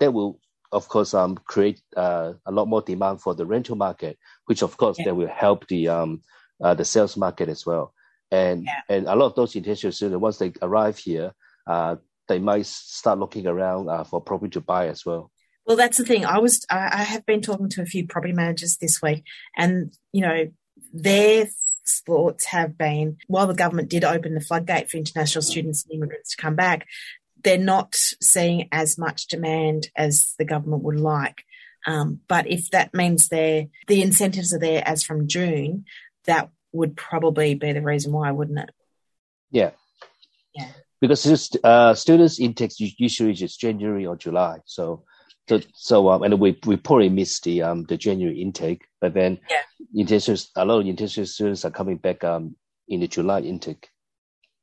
that 0.00 0.12
will 0.12 0.40
of 0.70 0.88
course 0.88 1.14
um, 1.14 1.36
create 1.36 1.80
uh, 1.96 2.34
a 2.46 2.52
lot 2.52 2.68
more 2.68 2.82
demand 2.82 3.20
for 3.20 3.34
the 3.34 3.46
rental 3.46 3.76
market, 3.76 4.18
which 4.46 4.62
of 4.62 4.76
course 4.76 4.98
yeah. 4.98 5.06
that 5.06 5.14
will 5.14 5.28
help 5.28 5.66
the 5.68 5.88
um, 5.88 6.22
uh, 6.62 6.74
the 6.74 6.84
sales 6.84 7.16
market 7.16 7.48
as 7.48 7.64
well. 7.64 7.92
And 8.30 8.64
yeah. 8.64 8.80
and 8.88 9.06
a 9.06 9.14
lot 9.14 9.26
of 9.26 9.34
those 9.34 9.56
international 9.56 9.92
students, 9.92 10.20
once 10.20 10.38
they 10.38 10.52
arrive 10.60 10.98
here, 10.98 11.32
uh, 11.66 11.96
they 12.28 12.38
might 12.38 12.66
start 12.66 13.18
looking 13.18 13.46
around 13.46 13.88
uh, 13.88 14.04
for 14.04 14.20
property 14.20 14.50
to 14.50 14.60
buy 14.60 14.88
as 14.88 15.04
well. 15.06 15.30
Well, 15.66 15.76
that's 15.76 15.98
the 15.98 16.04
thing. 16.04 16.24
I 16.24 16.38
was 16.38 16.64
I 16.70 17.02
have 17.02 17.26
been 17.26 17.42
talking 17.42 17.68
to 17.70 17.82
a 17.82 17.86
few 17.86 18.06
property 18.06 18.32
managers 18.32 18.78
this 18.78 19.02
week, 19.02 19.24
and 19.56 19.92
you 20.12 20.22
know 20.22 20.48
their 20.92 21.46
thoughts 22.06 22.46
have 22.46 22.76
been 22.76 23.18
while 23.26 23.46
the 23.46 23.54
government 23.54 23.88
did 23.88 24.04
open 24.04 24.34
the 24.34 24.40
floodgate 24.40 24.90
for 24.90 24.96
international 24.96 25.42
students 25.42 25.84
and 25.84 25.94
immigrants 25.94 26.30
to 26.30 26.42
come 26.42 26.54
back, 26.56 26.86
they're 27.42 27.58
not 27.58 27.94
seeing 27.94 28.68
as 28.72 28.98
much 28.98 29.26
demand 29.28 29.88
as 29.96 30.34
the 30.38 30.44
government 30.44 30.82
would 30.82 31.00
like. 31.00 31.44
Um, 31.86 32.20
but 32.28 32.46
if 32.46 32.70
that 32.70 32.94
means 32.94 33.28
they 33.28 33.70
the 33.86 34.02
incentives 34.02 34.52
are 34.52 34.58
there 34.58 34.82
as 34.86 35.04
from 35.04 35.28
June, 35.28 35.84
that 36.26 36.50
would 36.72 36.96
probably 36.96 37.54
be 37.54 37.72
the 37.72 37.82
reason 37.82 38.12
why, 38.12 38.30
wouldn't 38.30 38.58
it? 38.58 38.70
Yeah. 39.50 39.70
Yeah. 40.54 40.68
Because 41.00 41.56
uh, 41.62 41.94
students 41.94 42.40
intake 42.40 42.72
usually 42.78 43.32
is 43.32 43.56
January 43.56 44.04
or 44.04 44.16
July, 44.16 44.58
so 44.66 45.04
so, 45.48 45.60
so 45.74 46.08
um, 46.10 46.22
and 46.22 46.38
we 46.38 46.58
we 46.66 46.76
probably 46.76 47.08
missed 47.08 47.44
the 47.44 47.62
um 47.62 47.84
the 47.84 47.96
January 47.96 48.40
intake, 48.40 48.86
but 49.00 49.14
then 49.14 49.38
yeah. 49.50 49.62
intentional 49.94 50.40
a 50.56 50.64
lot 50.64 50.80
of 50.80 50.86
intentional 50.86 51.26
students 51.26 51.64
are 51.64 51.70
coming 51.70 51.96
back 51.96 52.24
um 52.24 52.56
in 52.88 53.00
the 53.00 53.08
July 53.08 53.40
intake. 53.40 53.88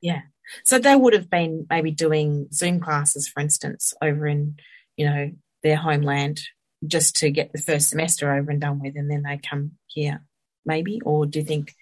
Yeah, 0.01 0.22
so 0.63 0.80
they 0.80 0.96
would 0.96 1.13
have 1.13 1.30
been 1.30 1.65
maybe 1.70 1.92
doing 1.92 2.48
Zoom 2.54 2.80
classes, 2.80 3.27
for 3.27 3.39
instance, 3.39 3.94
over 4.01 4.27
in 4.27 4.58
you 4.98 5.06
know 5.06 5.32
their 5.63 5.77
homeland 5.77 6.42
just 6.86 7.15
to 7.18 7.32
get 7.32 7.51
the 7.51 7.62
first 7.62 7.89
semester 7.89 8.32
over 8.32 8.51
and 8.51 8.62
done 8.62 8.80
with, 8.80 8.96
and 8.96 9.10
then 9.10 9.24
they 9.24 9.38
come 9.38 9.72
here, 9.88 10.22
maybe. 10.65 11.01
Or 11.04 11.25
do 11.25 11.39
you 11.39 11.46
think 11.46 11.74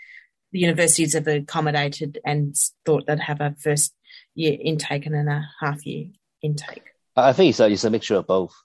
the 0.51 0.60
universities 0.60 1.13
have 1.13 1.27
accommodated 1.27 2.19
and 2.25 2.55
thought 2.86 3.05
they'd 3.05 3.19
have 3.19 3.41
a 3.41 3.55
first 3.60 3.93
year 4.36 4.57
intake 4.62 5.05
and 5.05 5.15
then 5.15 5.27
a 5.27 5.50
half 5.60 5.86
year 5.86 6.07
intake? 6.41 6.83
I 7.15 7.33
think 7.33 7.50
it's 7.50 7.60
a, 7.60 7.69
it's 7.69 7.83
a 7.83 7.89
mixture 7.89 8.15
of 8.15 8.27
both. 8.27 8.55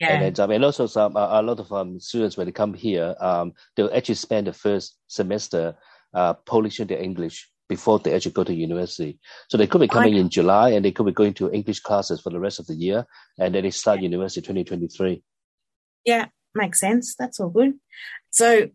Yeah. 0.00 0.22
And, 0.22 0.40
um, 0.40 0.50
and 0.50 0.64
also 0.64 0.86
some 0.86 1.14
a 1.14 1.42
lot 1.42 1.60
of 1.60 1.70
um, 1.72 2.00
students 2.00 2.36
when 2.36 2.46
they 2.46 2.52
come 2.52 2.72
here, 2.72 3.14
um, 3.20 3.52
they'll 3.76 3.94
actually 3.94 4.14
spend 4.14 4.46
the 4.46 4.52
first 4.52 4.96
semester 5.08 5.76
uh, 6.14 6.34
polishing 6.34 6.86
their 6.86 7.02
English 7.02 7.50
before 7.68 7.98
they 7.98 8.14
actually 8.14 8.32
go 8.32 8.42
to 8.42 8.54
university. 8.54 9.18
So 9.48 9.58
they 9.58 9.66
could 9.66 9.80
be 9.80 9.88
coming 9.88 10.16
in 10.16 10.30
July 10.30 10.70
and 10.70 10.84
they 10.84 10.90
could 10.90 11.06
be 11.06 11.12
going 11.12 11.34
to 11.34 11.52
English 11.52 11.80
classes 11.80 12.20
for 12.20 12.30
the 12.30 12.40
rest 12.40 12.58
of 12.58 12.66
the 12.66 12.74
year, 12.74 13.06
and 13.38 13.54
then 13.54 13.62
they 13.62 13.70
start 13.70 13.98
yeah. 13.98 14.04
university 14.04 14.40
2023. 14.40 15.22
Yeah, 16.04 16.26
makes 16.54 16.80
sense. 16.80 17.14
That's 17.14 17.38
all 17.38 17.50
good. 17.50 17.74
So 18.30 18.70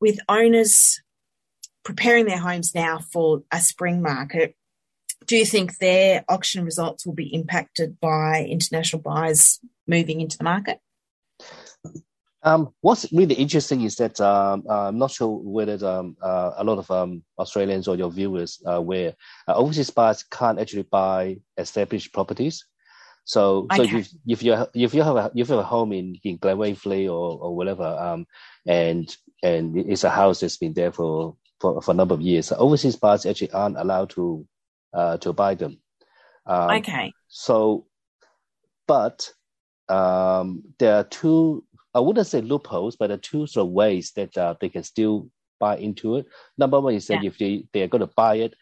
with 0.00 0.20
owners 0.28 1.02
preparing 1.84 2.26
their 2.26 2.38
homes 2.38 2.74
now 2.74 3.00
for 3.00 3.42
a 3.52 3.60
spring 3.60 4.00
market, 4.00 4.54
do 5.26 5.36
you 5.36 5.44
think 5.44 5.78
their 5.78 6.24
auction 6.28 6.64
results 6.64 7.04
will 7.04 7.14
be 7.14 7.34
impacted 7.34 7.98
by 8.00 8.44
international 8.44 9.02
buyers 9.02 9.60
moving 9.88 10.20
into 10.20 10.38
the 10.38 10.44
market? 10.44 10.78
Um, 12.42 12.72
what's 12.82 13.12
really 13.12 13.34
interesting 13.34 13.82
is 13.82 13.96
that 13.96 14.20
um, 14.20 14.64
uh, 14.68 14.88
I'm 14.88 14.98
not 14.98 15.10
sure 15.10 15.40
whether 15.42 15.84
um, 15.86 16.16
uh, 16.22 16.52
a 16.56 16.64
lot 16.64 16.78
of 16.78 16.88
um, 16.90 17.22
Australians 17.38 17.88
or 17.88 17.96
your 17.96 18.10
viewers 18.10 18.62
are 18.64 18.76
aware 18.76 19.14
uh, 19.48 19.54
overseas 19.54 19.90
buyers 19.90 20.22
can't 20.22 20.60
actually 20.60 20.84
buy 20.84 21.38
established 21.56 22.12
properties. 22.12 22.64
So, 23.24 23.66
so 23.74 23.82
if, 23.82 24.08
if 24.26 24.42
you 24.42 24.66
if 24.72 24.94
you 24.94 25.02
have 25.02 25.16
a 25.16 25.30
if 25.34 25.48
you 25.48 25.56
have 25.56 25.58
a 25.58 25.62
home 25.62 25.92
in 25.92 26.16
in 26.24 26.38
Glen 26.38 26.56
Waverley 26.56 27.08
or 27.08 27.38
or 27.38 27.54
whatever, 27.54 27.84
um, 27.84 28.26
and 28.66 29.14
and 29.42 29.76
it's 29.76 30.04
a 30.04 30.08
house 30.08 30.40
that's 30.40 30.56
been 30.56 30.72
there 30.72 30.92
for 30.92 31.36
for, 31.60 31.82
for 31.82 31.90
a 31.90 31.94
number 31.94 32.14
of 32.14 32.22
years, 32.22 32.52
overseas 32.52 32.96
buyers 32.96 33.26
actually 33.26 33.50
aren't 33.50 33.76
allowed 33.76 34.10
to 34.10 34.46
uh, 34.94 35.18
to 35.18 35.34
buy 35.34 35.54
them. 35.54 35.78
Um, 36.46 36.70
okay. 36.78 37.12
So, 37.26 37.86
but 38.86 39.30
um, 39.88 40.62
there 40.78 40.96
are 40.96 41.04
two, 41.04 41.64
I 41.94 42.00
wouldn't 42.00 42.26
say 42.26 42.40
loopholes, 42.40 42.96
but 42.96 43.08
there 43.08 43.16
are 43.16 43.20
two 43.20 43.46
sort 43.46 43.66
of 43.66 43.72
ways 43.72 44.12
that 44.16 44.36
uh, 44.36 44.54
they 44.60 44.68
can 44.68 44.82
still 44.82 45.28
buy 45.58 45.76
into 45.76 46.16
it. 46.16 46.26
Number 46.56 46.80
one 46.80 46.94
is 46.94 47.06
that 47.08 47.22
yeah. 47.22 47.28
if 47.28 47.38
they, 47.38 47.64
they 47.72 47.82
are 47.82 47.88
going 47.88 48.00
to 48.00 48.12
buy 48.14 48.36
it 48.36 48.54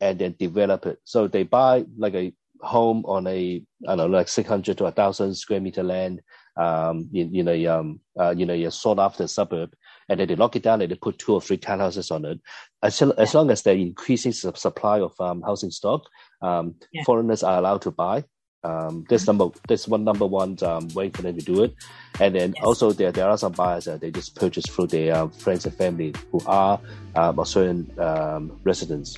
and 0.00 0.18
then 0.18 0.34
develop 0.38 0.86
it. 0.86 0.98
So 1.04 1.28
they 1.28 1.44
buy 1.44 1.84
like 1.96 2.14
a 2.14 2.32
home 2.60 3.04
on 3.06 3.26
a, 3.26 3.64
I 3.86 3.96
don't 3.96 3.98
know, 3.98 4.06
like 4.18 4.28
600 4.28 4.78
to 4.78 4.84
1,000 4.84 5.34
square 5.34 5.60
meter 5.60 5.82
land 5.82 6.20
um, 6.56 7.08
in, 7.12 7.34
in 7.34 7.48
a, 7.48 7.66
um, 7.66 8.00
uh, 8.18 8.34
you 8.36 8.46
know, 8.46 8.54
a 8.54 8.70
sought 8.70 8.98
after 8.98 9.26
suburb. 9.26 9.74
And 10.08 10.20
then 10.20 10.28
they 10.28 10.36
lock 10.36 10.56
it 10.56 10.62
down 10.62 10.82
and 10.82 10.90
they 10.90 10.96
put 10.96 11.18
two 11.18 11.34
or 11.34 11.40
three 11.40 11.56
townhouses 11.56 12.10
on 12.10 12.24
it. 12.24 12.40
As, 12.82 13.00
as 13.00 13.34
long 13.34 13.50
as 13.50 13.62
they're 13.62 13.74
increasing 13.76 14.32
the 14.32 14.56
supply 14.56 15.00
of 15.00 15.18
um, 15.20 15.42
housing 15.42 15.70
stock, 15.70 16.02
um, 16.42 16.74
yeah. 16.92 17.04
foreigners 17.04 17.42
are 17.42 17.58
allowed 17.58 17.82
to 17.82 17.90
buy. 17.90 18.24
Um, 18.64 19.04
this 19.08 19.26
number, 19.26 19.48
this 19.66 19.88
one 19.88 20.04
number 20.04 20.24
one 20.24 20.56
um, 20.62 20.86
way 20.94 21.10
for 21.10 21.22
them 21.22 21.36
to 21.36 21.44
do 21.44 21.64
it, 21.64 21.74
and 22.20 22.34
then 22.34 22.52
yes. 22.54 22.64
also 22.64 22.92
there 22.92 23.10
there 23.10 23.28
are 23.28 23.36
some 23.36 23.52
buyers 23.52 23.86
that 23.86 24.00
they 24.00 24.12
just 24.12 24.36
purchase 24.36 24.64
through 24.66 24.86
their 24.86 25.16
um, 25.16 25.30
friends 25.32 25.66
and 25.66 25.74
family 25.74 26.14
who 26.30 26.40
are 26.46 26.80
um, 27.16 27.40
Australian 27.40 27.92
um, 27.98 28.60
residents. 28.62 29.16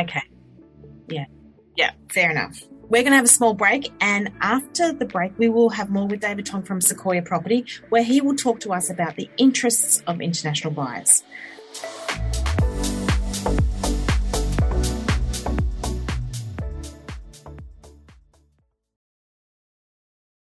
Okay, 0.00 0.22
yeah, 1.08 1.26
yeah, 1.76 1.90
fair 2.10 2.30
enough. 2.30 2.62
We're 2.88 3.02
going 3.02 3.12
to 3.12 3.16
have 3.16 3.24
a 3.24 3.28
small 3.28 3.52
break, 3.52 3.92
and 4.00 4.32
after 4.40 4.92
the 4.92 5.04
break, 5.04 5.36
we 5.38 5.48
will 5.48 5.70
have 5.70 5.90
more 5.90 6.06
with 6.06 6.20
David 6.20 6.46
Tong 6.46 6.62
from 6.62 6.80
Secoya 6.80 7.22
Property, 7.22 7.66
where 7.90 8.04
he 8.04 8.20
will 8.20 8.36
talk 8.36 8.60
to 8.60 8.72
us 8.72 8.88
about 8.88 9.16
the 9.16 9.28
interests 9.36 10.02
of 10.06 10.20
international 10.20 10.72
buyers. 10.72 11.24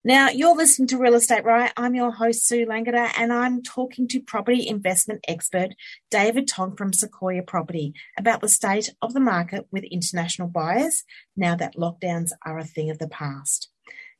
Now, 0.02 0.30
you're 0.30 0.56
listening 0.56 0.88
to 0.88 0.98
Real 0.98 1.14
Estate 1.14 1.44
Right. 1.44 1.70
I'm 1.76 1.94
your 1.94 2.10
host, 2.10 2.46
Sue 2.46 2.64
Langada, 2.64 3.10
and 3.18 3.30
I'm 3.30 3.62
talking 3.62 4.08
to 4.08 4.20
property 4.20 4.66
investment 4.66 5.22
expert 5.28 5.74
David 6.10 6.48
Tong 6.48 6.74
from 6.74 6.92
Secoya 6.92 7.46
Property 7.46 7.92
about 8.18 8.40
the 8.40 8.48
state 8.48 8.88
of 9.02 9.12
the 9.12 9.20
market 9.20 9.66
with 9.70 9.84
international 9.84 10.48
buyers 10.48 11.04
now 11.36 11.54
that 11.54 11.76
lockdowns 11.76 12.30
are 12.46 12.58
a 12.58 12.64
thing 12.64 12.88
of 12.88 12.98
the 12.98 13.08
past. 13.08 13.68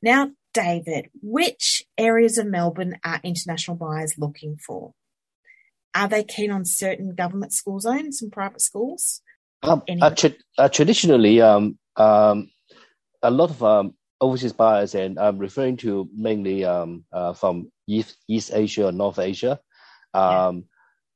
Now, 0.02 0.32
David, 0.52 1.08
which 1.22 1.82
areas 1.96 2.36
of 2.36 2.46
Melbourne 2.46 2.98
are 3.02 3.20
international 3.24 3.78
buyers 3.78 4.18
looking 4.18 4.58
for? 4.58 4.92
Are 5.94 6.08
they 6.08 6.24
keen 6.24 6.50
on 6.50 6.66
certain 6.66 7.14
government 7.14 7.54
school 7.54 7.80
zones 7.80 8.20
and 8.20 8.30
private 8.30 8.60
schools? 8.60 9.22
Um, 9.62 9.82
uh, 9.88 10.10
tra- 10.10 10.34
uh, 10.58 10.68
traditionally, 10.68 11.40
um, 11.40 11.78
um, 11.96 12.50
a 13.22 13.30
lot 13.30 13.48
of 13.48 13.62
um, 13.62 13.94
overseas 14.20 14.52
buyers, 14.52 14.94
and 14.94 15.18
I'm 15.18 15.38
referring 15.38 15.76
to 15.78 16.08
mainly 16.14 16.64
um, 16.64 17.04
uh, 17.12 17.32
from 17.32 17.70
East, 17.86 18.16
East 18.28 18.50
Asia 18.52 18.86
or 18.86 18.92
North 18.92 19.18
Asia. 19.18 19.58
Um, 20.12 20.64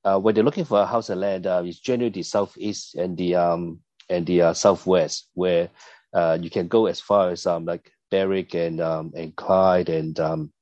yeah. 0.04 0.14
uh, 0.14 0.18
when 0.18 0.34
they're 0.34 0.44
looking 0.44 0.64
for 0.64 0.80
a 0.80 0.86
house 0.86 1.10
and 1.10 1.20
land, 1.20 1.46
uh, 1.46 1.62
it's 1.64 1.78
generally 1.78 2.10
the 2.10 2.22
southeast 2.22 2.94
and 2.94 3.16
the 3.16 3.34
um, 3.36 3.80
and 4.08 4.26
the 4.26 4.42
uh, 4.42 4.54
southwest, 4.54 5.30
where 5.34 5.70
uh, 6.12 6.38
you 6.40 6.50
can 6.50 6.68
go 6.68 6.86
as 6.86 7.00
far 7.00 7.30
as 7.30 7.46
um, 7.46 7.64
like 7.64 7.90
Berwick 8.10 8.54
and 8.54 8.80
um, 8.80 9.12
and 9.16 9.34
Clyde 9.36 9.88
and 9.88 10.18
um, 10.20 10.52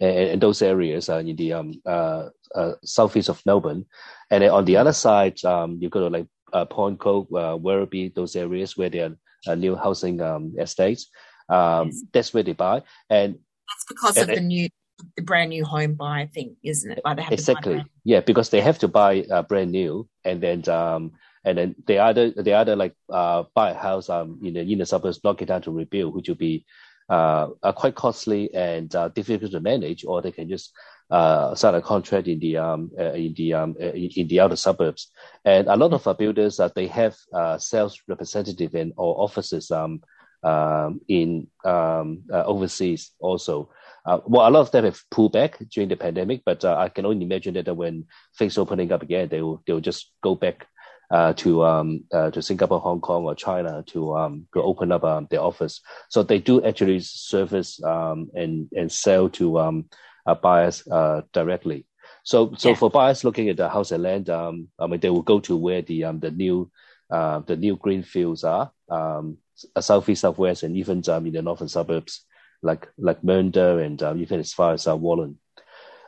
and, 0.00 0.30
and 0.30 0.40
those 0.40 0.62
areas 0.62 1.08
uh, 1.08 1.18
in 1.18 1.36
the 1.36 1.52
um, 1.52 1.80
uh, 1.86 2.28
uh, 2.54 2.72
southeast 2.84 3.28
of 3.28 3.44
Melbourne. 3.46 3.86
And 4.30 4.42
then 4.42 4.50
on 4.50 4.64
the 4.64 4.76
other 4.76 4.92
side, 4.92 5.42
um, 5.44 5.78
you 5.80 5.88
go 5.88 6.00
to 6.00 6.08
like 6.08 6.26
uh, 6.52 6.64
Point 6.64 6.98
Cook, 6.98 7.28
uh, 7.32 7.56
Werribee, 7.56 8.14
those 8.14 8.36
areas 8.36 8.76
where 8.76 8.90
there 8.90 9.06
are 9.46 9.52
uh, 9.52 9.54
new 9.54 9.76
housing 9.76 10.20
um, 10.20 10.54
estates. 10.58 11.10
Um, 11.48 11.88
yes. 11.88 12.02
That's 12.12 12.34
where 12.34 12.42
they 12.42 12.52
buy, 12.52 12.82
and 13.08 13.34
that's 13.34 13.84
because 13.88 14.16
and, 14.16 14.30
of 14.30 14.36
the 14.36 14.42
new, 14.42 14.68
the 15.16 15.22
brand 15.22 15.50
new 15.50 15.64
home 15.64 15.94
buy 15.94 16.28
thing, 16.32 16.56
isn't 16.62 16.90
it? 16.90 17.00
Like 17.04 17.32
exactly, 17.32 17.84
yeah, 18.04 18.20
because 18.20 18.50
they 18.50 18.60
have 18.60 18.78
to 18.80 18.88
buy 18.88 19.22
uh, 19.30 19.42
brand 19.42 19.72
new, 19.72 20.08
and 20.24 20.40
then 20.40 20.68
um, 20.68 21.12
and 21.44 21.58
then 21.58 21.74
they 21.86 21.98
either 21.98 22.30
the 22.30 22.54
either 22.54 22.76
like 22.76 22.94
uh, 23.10 23.44
buy 23.54 23.70
a 23.70 23.74
house 23.74 24.10
um 24.10 24.40
in 24.42 24.54
the 24.54 24.60
in 24.60 24.78
the 24.78 24.86
suburbs, 24.86 25.20
knock 25.24 25.42
it 25.42 25.46
down 25.46 25.62
to 25.62 25.70
rebuild, 25.70 26.14
which 26.14 26.28
will 26.28 26.36
be 26.36 26.64
uh, 27.08 27.48
quite 27.72 27.94
costly 27.94 28.52
and 28.54 28.94
uh, 28.94 29.08
difficult 29.08 29.52
to 29.52 29.60
manage, 29.60 30.04
or 30.04 30.20
they 30.20 30.32
can 30.32 30.48
just 30.48 30.72
uh, 31.10 31.54
sign 31.54 31.74
a 31.74 31.82
contract 31.82 32.28
in 32.28 32.38
the 32.38 32.56
um, 32.56 32.90
uh, 32.98 33.12
in 33.12 33.32
the 33.34 33.54
um, 33.54 33.76
uh, 33.80 33.92
in 33.92 34.28
the 34.28 34.40
outer 34.40 34.56
suburbs, 34.56 35.10
and 35.44 35.66
a 35.68 35.76
lot 35.76 35.92
of 35.92 36.06
uh, 36.06 36.12
builders 36.12 36.60
uh, 36.60 36.68
they 36.74 36.86
have 36.86 37.16
uh, 37.32 37.56
sales 37.56 38.00
representative 38.08 38.74
and 38.74 38.92
or 38.96 39.18
offices 39.22 39.70
um, 39.70 40.02
um, 40.42 41.00
in 41.08 41.48
um, 41.64 42.22
uh, 42.32 42.44
overseas 42.44 43.12
also. 43.18 43.70
Uh, 44.06 44.20
well, 44.24 44.48
a 44.48 44.50
lot 44.50 44.60
of 44.60 44.70
them 44.70 44.84
have 44.84 45.02
pulled 45.10 45.32
back 45.32 45.58
during 45.70 45.88
the 45.88 45.96
pandemic, 45.96 46.42
but 46.44 46.64
uh, 46.64 46.76
I 46.78 46.88
can 46.88 47.04
only 47.04 47.24
imagine 47.24 47.54
that 47.54 47.76
when 47.76 48.06
things 48.38 48.56
opening 48.56 48.90
up 48.90 49.02
again, 49.02 49.28
they 49.28 49.42
will 49.42 49.62
they 49.66 49.72
will 49.72 49.80
just 49.80 50.12
go 50.22 50.34
back 50.34 50.66
uh, 51.10 51.32
to 51.34 51.64
um, 51.64 52.04
uh, 52.12 52.30
to 52.30 52.42
Singapore, 52.42 52.80
Hong 52.80 53.00
Kong, 53.00 53.24
or 53.24 53.34
China 53.34 53.82
to 53.88 54.16
um, 54.16 54.46
to 54.54 54.62
open 54.62 54.92
up 54.92 55.04
um, 55.04 55.26
their 55.30 55.40
office. 55.40 55.80
So 56.08 56.22
they 56.22 56.38
do 56.38 56.64
actually 56.64 57.00
service 57.00 57.82
um, 57.82 58.30
and 58.34 58.68
and 58.76 58.90
sell 58.90 59.28
to 59.30 59.58
um, 59.58 59.84
uh, 60.26 60.34
buyers 60.34 60.86
uh, 60.86 61.22
directly. 61.32 61.86
So 62.24 62.54
so 62.56 62.70
yeah. 62.70 62.74
for 62.76 62.90
buyers 62.90 63.24
looking 63.24 63.48
at 63.48 63.56
the 63.56 63.68
house 63.68 63.90
and 63.90 64.02
land, 64.02 64.30
um, 64.30 64.68
I 64.78 64.86
mean 64.86 65.00
they 65.00 65.10
will 65.10 65.22
go 65.22 65.40
to 65.40 65.56
where 65.56 65.82
the 65.82 66.04
um, 66.04 66.20
the 66.20 66.30
new 66.30 66.70
uh, 67.10 67.40
the 67.40 67.56
new 67.56 67.76
green 67.76 68.02
fields 68.02 68.44
are, 68.44 68.70
um, 68.90 69.38
southeast, 69.80 70.22
southwest, 70.22 70.62
and 70.62 70.76
even 70.76 71.02
um, 71.08 71.26
in 71.26 71.32
the 71.32 71.42
northern 71.42 71.68
suburbs 71.68 72.24
like 72.62 72.88
like 72.98 73.22
Mernda 73.22 73.84
and 73.84 74.02
um, 74.02 74.20
even 74.20 74.40
as 74.40 74.52
far 74.52 74.72
as 74.72 74.86
uh, 74.86 74.96
Wallan. 74.96 75.36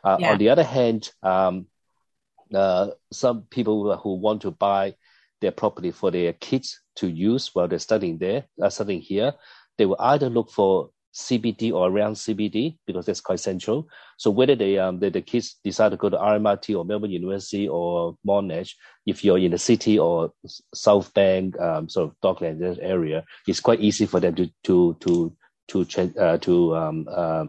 Uh, 0.02 0.16
yeah. 0.18 0.32
On 0.32 0.38
the 0.38 0.48
other 0.48 0.64
hand, 0.64 1.10
um, 1.22 1.66
uh, 2.54 2.88
some 3.12 3.42
people 3.42 3.96
who 3.96 4.14
want 4.14 4.42
to 4.42 4.50
buy 4.50 4.94
their 5.40 5.52
property 5.52 5.90
for 5.90 6.10
their 6.10 6.32
kids 6.32 6.80
to 6.96 7.08
use 7.08 7.54
while 7.54 7.68
they're 7.68 7.78
studying 7.78 8.18
there, 8.18 8.44
uh, 8.62 8.68
studying 8.68 9.00
here, 9.00 9.34
they 9.78 9.86
will 9.86 9.96
either 9.98 10.28
look 10.28 10.50
for 10.50 10.90
CBD 11.14 11.72
or 11.72 11.88
around 11.88 12.14
CBD 12.14 12.76
because 12.86 13.06
that's 13.06 13.20
quite 13.20 13.40
central. 13.40 13.88
So 14.16 14.30
whether 14.30 14.54
they 14.54 14.78
um 14.78 15.00
the, 15.00 15.10
the 15.10 15.22
kids 15.22 15.56
decide 15.64 15.90
to 15.90 15.96
go 15.96 16.08
to 16.08 16.16
RMIT 16.16 16.76
or 16.76 16.84
Melbourne 16.84 17.10
University 17.10 17.68
or 17.68 18.16
Monash, 18.26 18.74
if 19.06 19.24
you're 19.24 19.38
in 19.38 19.50
the 19.50 19.58
city 19.58 19.98
or 19.98 20.32
South 20.74 21.12
Bank, 21.14 21.58
um, 21.58 21.88
sort 21.88 22.10
of 22.10 22.16
Docklands 22.22 22.78
area, 22.80 23.24
it's 23.46 23.60
quite 23.60 23.80
easy 23.80 24.06
for 24.06 24.20
them 24.20 24.34
to 24.36 24.50
to 24.64 24.96
to 25.02 25.36
to 25.68 26.12
uh, 26.18 26.38
to 26.38 26.76
um, 26.76 27.06
uh, 27.10 27.46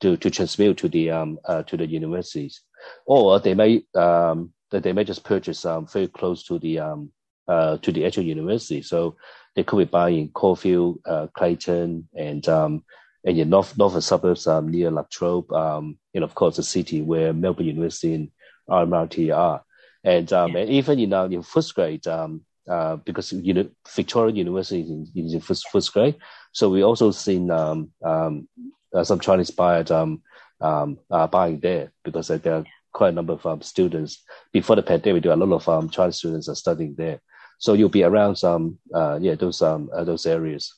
to 0.00 0.16
to 0.16 0.30
transmit 0.30 0.76
to 0.78 0.88
the 0.88 1.10
um, 1.10 1.38
uh, 1.44 1.62
to 1.64 1.76
the 1.76 1.86
universities, 1.86 2.62
or 3.06 3.38
they 3.38 3.54
may 3.54 3.82
um, 3.94 4.52
they 4.70 4.92
may 4.92 5.04
just 5.04 5.24
purchase 5.24 5.64
um, 5.64 5.86
very 5.86 6.08
close 6.08 6.42
to 6.44 6.58
the 6.58 6.80
um, 6.80 7.10
uh, 7.48 7.76
to 7.78 7.92
the 7.92 8.04
actual 8.04 8.24
university. 8.24 8.82
So 8.82 9.16
they 9.54 9.62
could 9.62 9.78
be 9.78 9.84
buying 9.84 10.30
Caulfield, 10.30 10.98
uh, 11.06 11.28
Clayton, 11.34 12.08
and 12.14 12.48
um, 12.48 12.84
and 13.24 13.38
in 13.38 13.48
north 13.48 13.76
northern 13.78 14.00
suburbs 14.00 14.46
um, 14.46 14.68
near 14.68 14.90
Latrobe, 14.90 15.50
um, 15.52 15.98
and 16.14 16.24
of 16.24 16.34
course 16.34 16.56
the 16.56 16.62
city 16.62 17.02
where 17.02 17.32
Melbourne 17.32 17.66
University 17.66 18.14
and 18.14 18.30
RMIT 18.68 19.34
are, 19.34 19.62
and 20.02 20.32
um, 20.32 20.52
yeah. 20.52 20.60
and 20.60 20.70
even 20.70 20.98
in 20.98 21.12
uh, 21.12 21.24
in 21.24 21.42
Footscray, 21.42 22.06
um, 22.06 22.42
uh, 22.68 22.96
because 22.96 23.32
you 23.32 23.54
know 23.54 23.68
Victoria 23.94 24.34
University 24.34 24.82
is 24.82 24.90
in, 24.90 25.08
is 25.16 25.34
in 25.34 25.40
first 25.40 25.66
Footscray, 25.72 26.14
so 26.52 26.68
we 26.68 26.82
also 26.82 27.10
seen 27.10 27.50
um, 27.50 27.90
um, 28.04 28.48
uh, 28.94 29.04
some 29.04 29.20
Chinese 29.20 29.50
buyers 29.50 29.90
um, 29.90 30.22
um, 30.60 30.98
uh, 31.10 31.26
buying 31.26 31.60
there 31.60 31.92
because 32.04 32.30
uh, 32.30 32.38
there 32.38 32.54
are 32.56 32.64
quite 32.92 33.08
a 33.08 33.12
number 33.12 33.32
of 33.32 33.44
um, 33.46 33.60
students 33.62 34.22
before 34.52 34.76
the 34.76 34.82
pandemic. 34.82 35.22
There 35.22 35.32
are 35.32 35.34
a 35.34 35.44
lot 35.44 35.56
of 35.56 35.68
um, 35.68 35.90
Chinese 35.90 36.16
students 36.16 36.48
are 36.48 36.54
studying 36.54 36.94
there, 36.96 37.20
so 37.58 37.72
you'll 37.72 37.88
be 37.88 38.04
around 38.04 38.36
some 38.36 38.78
uh, 38.94 39.18
yeah 39.20 39.34
those 39.34 39.62
um 39.62 39.88
uh, 39.94 40.04
those 40.04 40.26
areas. 40.26 40.74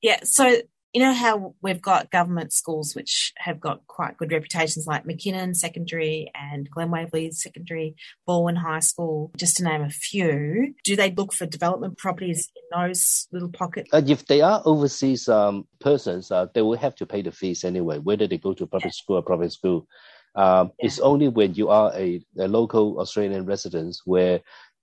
Yeah, 0.00 0.20
so 0.24 0.60
you 0.92 1.00
know 1.00 1.14
how 1.14 1.54
we've 1.62 1.80
got 1.80 2.10
government 2.10 2.52
schools 2.52 2.94
which 2.94 3.32
have 3.38 3.58
got 3.58 3.86
quite 3.86 4.18
good 4.18 4.30
reputations 4.30 4.86
like 4.86 5.04
McKinnon 5.04 5.56
Secondary 5.56 6.30
and 6.34 6.70
Glen 6.70 6.90
Waverley 6.90 7.30
Secondary, 7.30 7.96
Balwyn 8.28 8.58
High 8.58 8.80
School, 8.80 9.30
just 9.36 9.56
to 9.56 9.64
name 9.64 9.82
a 9.82 9.90
few. 9.90 10.74
Do 10.84 10.94
they 10.94 11.10
look 11.10 11.32
for 11.32 11.46
development 11.46 11.96
properties 11.96 12.50
in 12.54 12.78
those 12.78 13.26
little 13.32 13.48
pockets? 13.48 13.88
Uh, 13.92 14.02
if 14.06 14.26
they 14.26 14.42
are 14.42 14.60
overseas 14.66 15.28
um, 15.28 15.66
persons, 15.80 16.30
uh, 16.30 16.46
they 16.52 16.60
will 16.60 16.76
have 16.76 16.94
to 16.96 17.06
pay 17.06 17.22
the 17.22 17.32
fees 17.32 17.64
anyway, 17.64 17.98
whether 17.98 18.26
they 18.26 18.38
go 18.38 18.52
to 18.52 18.66
public 18.66 18.84
yeah. 18.86 18.90
school 18.90 19.16
or 19.16 19.22
private 19.22 19.52
school. 19.52 19.86
Um, 20.34 20.72
yeah. 20.78 20.86
It's 20.86 20.98
only 20.98 21.28
when 21.28 21.54
you 21.54 21.70
are 21.70 21.90
a, 21.94 22.22
a 22.38 22.48
local 22.48 23.00
Australian 23.00 23.46
resident 23.46 23.96
where 24.04 24.40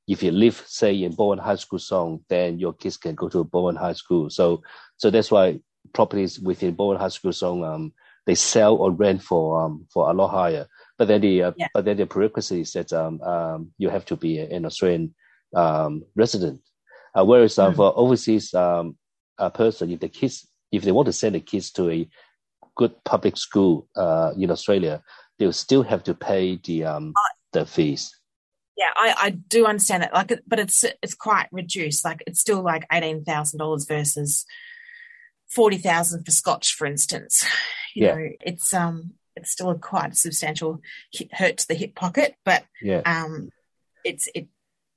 if 0.08 0.24
you 0.24 0.32
live, 0.32 0.64
say, 0.66 1.04
in 1.04 1.16
Balwyn 1.16 1.40
High 1.40 1.56
School 1.56 1.78
zone, 1.78 2.22
then 2.30 2.58
your 2.58 2.74
kids 2.74 2.98
can 2.98 3.14
go 3.14 3.30
to 3.30 3.46
Balwyn 3.46 3.78
High 3.78 3.94
School. 3.94 4.32
So, 4.32 4.64
so 4.98 5.12
that's 5.12 5.30
why 5.30 5.60
properties 5.94 6.40
within 6.40 6.76
Balwyn 6.76 7.00
High 7.00 7.10
School 7.10 7.32
zone, 7.32 7.64
um, 7.64 7.94
they 8.26 8.36
sell 8.36 8.76
or 8.76 8.92
rent 8.92 9.24
for 9.24 9.62
um, 9.62 9.88
for 9.92 10.10
a 10.10 10.14
lot 10.14 10.30
higher. 10.30 10.68
But 10.98 11.08
then 11.08 11.22
the 11.22 11.44
uh, 11.44 11.52
yeah. 11.58 11.68
but 11.74 11.86
then 11.86 11.98
the 11.98 12.06
prerequisite 12.06 12.60
is 12.60 12.74
that 12.74 12.94
um, 12.94 13.22
um, 13.22 13.72
you 13.78 13.90
have 13.90 14.06
to 14.06 14.16
be 14.16 14.40
an 14.40 14.66
Australian 14.66 15.16
um, 15.56 16.04
resident. 16.16 16.62
Uh, 17.16 17.26
whereas 17.26 17.58
uh, 17.58 17.72
mm. 17.72 17.76
for 17.76 17.94
overseas 17.98 18.54
um, 18.54 18.98
a 19.38 19.50
person, 19.50 19.92
if 19.92 20.00
the 20.00 20.10
kids 20.10 20.48
if 20.72 20.84
they 20.84 20.92
want 20.92 21.08
to 21.08 21.14
send 21.14 21.36
the 21.36 21.40
kids 21.40 21.72
to 21.72 21.90
a 21.90 22.08
good 22.76 22.94
public 23.04 23.36
school 23.36 23.88
uh, 23.96 24.32
in 24.38 24.52
Australia, 24.52 25.02
they 25.38 25.46
will 25.46 25.54
still 25.54 25.84
have 25.84 26.04
to 26.04 26.14
pay 26.14 26.60
the 26.64 26.86
um, 26.86 27.14
the 27.54 27.66
fees. 27.66 28.16
Yeah, 28.78 28.92
I, 28.96 29.16
I 29.18 29.30
do 29.32 29.66
understand 29.66 30.04
that. 30.04 30.14
Like, 30.14 30.40
but 30.48 30.60
it's 30.60 30.86
it's 31.04 31.16
quite 31.16 31.48
reduced. 31.52 32.06
Like, 32.06 32.24
it's 32.28 32.40
still 32.40 32.62
like 32.62 32.86
eighteen 32.92 33.24
thousand 33.24 33.60
dollars 33.60 33.86
versus 33.86 34.46
forty 35.50 35.78
thousand 35.78 36.26
for 36.26 36.32
Scotch, 36.32 36.74
for 36.74 36.86
instance. 36.86 37.46
You 37.96 38.06
yeah. 38.06 38.16
know, 38.16 38.30
it's 38.42 38.72
um 38.72 39.14
it's 39.36 39.50
still 39.50 39.72
a 39.72 39.76
quite 39.76 40.16
substantial 40.16 40.80
hit, 41.12 41.34
hurt 41.34 41.58
to 41.58 41.68
the 41.68 41.74
hip 41.74 41.96
pocket, 41.96 42.36
but 42.46 42.64
yeah. 42.84 43.02
um 43.04 43.50
it's 44.06 44.30
it 44.36 44.48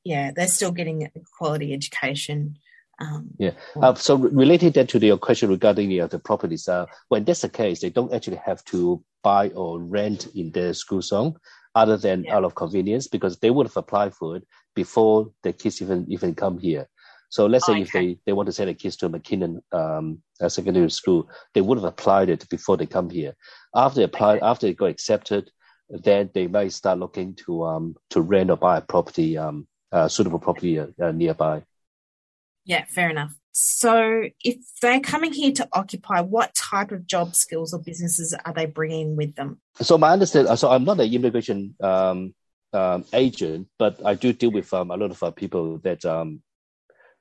yeah 0.05 0.31
they're 0.31 0.47
still 0.47 0.73
getting 0.73 1.05
a 1.05 1.11
quality 1.39 1.73
education. 1.73 2.59
Um, 3.01 3.31
yeah. 3.39 3.53
Uh, 3.81 3.95
so 3.95 4.17
related 4.17 4.75
then 4.75 4.87
to 4.89 4.99
your 4.99 5.17
question 5.17 5.49
regarding 5.49 5.89
the, 5.89 6.03
uh, 6.03 6.07
the 6.07 6.19
properties, 6.19 6.69
uh, 6.69 6.85
when 7.09 7.25
that's 7.25 7.41
the 7.41 7.49
case, 7.49 7.81
they 7.81 7.91
don't 7.91 8.13
actually 8.13 8.37
have 8.45 8.63
to 8.67 9.03
buy 9.23 9.49
or 9.49 9.81
rent 9.81 10.29
in 10.35 10.53
the 10.53 10.75
school 10.75 11.03
zone, 11.03 11.37
other 11.75 11.97
than 11.97 12.25
yeah. 12.25 12.37
out 12.37 12.45
of 12.45 12.55
convenience, 12.55 13.09
because 13.09 13.39
they 13.39 13.51
would 13.51 13.67
have 13.67 13.77
applied 13.77 14.15
for 14.15 14.37
it 14.37 14.47
before 14.75 15.31
the 15.43 15.53
kids 15.53 15.81
even 15.83 16.07
even 16.11 16.35
come 16.35 16.59
here. 16.59 16.89
So 17.33 17.47
let's 17.47 17.65
say 17.65 17.73
okay. 17.73 17.81
if 17.81 17.93
they, 17.93 18.19
they 18.27 18.33
want 18.35 18.49
to 18.49 18.53
send 18.53 18.69
a 18.69 18.75
kids 18.75 18.97
to 18.97 19.07
a 19.07 19.09
McKinnon 19.09 19.63
um, 19.73 20.23
a 20.39 20.51
secondary 20.51 20.91
school, 20.91 21.31
they 21.55 21.63
would 21.63 21.79
have 21.79 21.87
applied 21.87 22.29
it 22.29 22.47
before 22.51 22.77
they 22.77 22.85
come 22.85 23.09
here. 23.09 23.35
After 23.75 24.01
they 24.01 24.05
apply, 24.05 24.37
okay. 24.37 24.45
after 24.45 24.67
they 24.67 24.75
got 24.75 24.91
accepted, 24.91 25.51
then 25.89 26.29
they 26.35 26.47
might 26.47 26.73
start 26.73 26.99
looking 26.99 27.35
to 27.47 27.65
um 27.65 27.97
to 28.11 28.21
rent 28.21 28.51
or 28.51 28.59
buy 28.59 28.77
a 28.77 28.83
property 28.83 29.39
um 29.39 29.67
uh, 29.93 30.09
suitable 30.09 30.41
property 30.41 30.79
uh, 30.79 30.89
uh, 31.01 31.11
nearby. 31.13 31.63
Yeah, 32.67 32.85
fair 32.85 33.09
enough. 33.09 33.35
So 33.53 34.25
if 34.45 34.57
they're 34.83 35.01
coming 35.01 35.33
here 35.33 35.53
to 35.53 35.69
occupy, 35.73 36.21
what 36.21 36.55
type 36.55 36.93
of 36.93 37.07
job 37.07 37.35
skills 37.35 37.73
or 37.73 37.81
businesses 37.81 38.35
are 38.45 38.53
they 38.53 38.67
bringing 38.67 39.17
with 39.17 39.37
them? 39.37 39.59
So 39.81 39.97
my 39.97 40.11
understanding, 40.11 40.55
so 40.57 40.71
I'm 40.71 40.85
not 40.85 41.01
an 41.01 41.11
immigration 41.11 41.77
um, 41.81 42.35
um, 42.75 43.07
agent, 43.15 43.69
but 43.79 44.05
I 44.05 44.15
do 44.17 44.35
deal 44.35 44.51
with 44.51 44.73
um, 44.75 44.91
a 44.91 44.97
lot 44.97 45.11
of 45.11 45.23
uh, 45.23 45.31
people 45.31 45.79
that 45.79 46.05
um, 46.05 46.43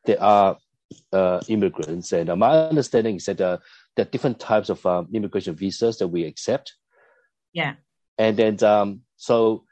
there 0.06 0.22
are 0.22 0.58
uh, 1.14 1.40
immigrants, 1.48 2.12
and 2.12 2.30
uh, 2.30 2.36
my 2.36 2.68
understanding 2.68 3.16
is 3.16 3.26
that 3.26 3.42
uh, 3.42 3.58
there 3.96 4.06
are 4.06 4.10
different 4.10 4.40
types 4.40 4.70
of 4.70 4.86
um, 4.86 5.08
immigration 5.14 5.56
visas 5.56 5.98
that 5.98 6.08
we 6.08 6.26
accept. 6.26 6.76
Yeah. 7.54 7.76
And 8.18 8.38
then, 8.38 8.64
um, 8.64 9.02
so, 9.18 9.64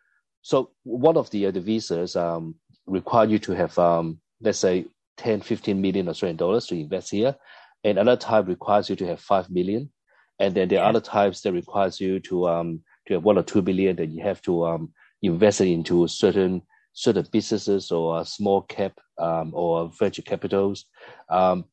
so 0.42 0.72
one 0.84 1.18
of 1.18 1.30
the 1.30 1.48
uh, 1.48 1.52
the 1.52 1.62
visas 1.62 2.15
um, 2.15 2.56
require 2.86 3.28
you 3.28 3.39
to 3.39 3.54
have, 3.54 3.78
um, 3.78 4.20
let's 4.42 4.60
say, 4.60 4.86
10, 5.18 5.42
15 5.42 5.80
million 5.80 6.08
Australian 6.08 6.38
dollars 6.38 6.65
to 6.68 6.76
invest 6.76 7.12
here, 7.12 7.36
and 7.84 7.98
another 7.98 8.20
type 8.20 8.48
requires 8.48 8.89
you 8.89 8.96
to 8.98 9.08
have 9.08 9.20
five 9.20 9.50
million, 9.50 9.92
and 10.39 10.56
then 10.56 10.68
there 10.68 10.80
are 10.80 10.84
yeah. 10.84 10.89
other 10.89 11.02
types 11.02 11.42
that 11.42 11.54
requires 11.54 12.00
you 12.00 12.20
to 12.22 12.48
um 12.48 12.82
to 13.08 13.15
have 13.15 13.24
one 13.24 13.38
or 13.38 13.44
two 13.44 13.62
billion 13.62 13.96
that 13.98 14.08
you 14.08 14.24
have 14.24 14.42
to 14.42 14.65
um 14.65 14.94
invest 15.22 15.62
into 15.62 16.08
certain 16.08 16.62
certain 16.99 17.25
businesses 17.31 17.91
or 17.91 18.25
small 18.25 18.62
cap 18.63 18.91
um, 19.17 19.51
or 19.53 19.89
venture 19.97 20.21
capitals. 20.21 20.85
Um, 21.29 21.63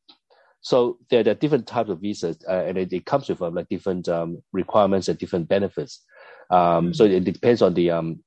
so 0.61 0.99
there, 1.11 1.25
there, 1.25 1.33
are 1.33 1.43
different 1.43 1.67
types 1.67 1.91
of 1.91 2.01
visas, 2.01 2.39
uh, 2.49 2.65
and 2.65 2.79
it, 2.79 2.93
it, 2.93 3.05
comes 3.07 3.29
with 3.29 3.43
um, 3.43 3.55
like 3.55 3.69
different 3.69 4.09
um, 4.09 4.41
requirements 4.53 5.09
and 5.09 5.19
different 5.19 5.49
benefits. 5.49 6.05
Um, 6.49 6.95
so 6.95 7.05
it 7.05 7.25
depends 7.25 7.61
on 7.61 7.75
the 7.75 7.91
um, 7.91 8.21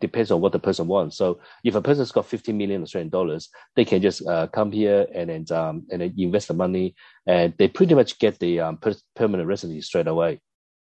depends 0.00 0.32
on 0.32 0.40
what 0.40 0.50
the 0.50 0.58
person 0.58 0.88
wants. 0.88 1.16
So 1.16 1.38
if 1.62 1.76
a 1.76 1.80
person's 1.80 2.10
got 2.10 2.26
50 2.26 2.52
million 2.52 2.82
Australian 2.82 3.10
dollars, 3.10 3.48
they 3.76 3.84
can 3.84 4.02
just 4.02 4.26
uh, 4.26 4.48
come 4.48 4.72
here 4.72 5.06
and 5.14 5.30
then 5.30 5.56
um, 5.56 5.86
and 5.92 6.02
invest 6.02 6.48
the 6.48 6.54
money, 6.54 6.96
and 7.28 7.54
they 7.58 7.68
pretty 7.68 7.94
much 7.94 8.18
get 8.18 8.40
the 8.40 8.58
um, 8.58 8.78
per- 8.78 9.02
permanent 9.14 9.48
residency 9.48 9.82
straight 9.82 10.08
away. 10.08 10.40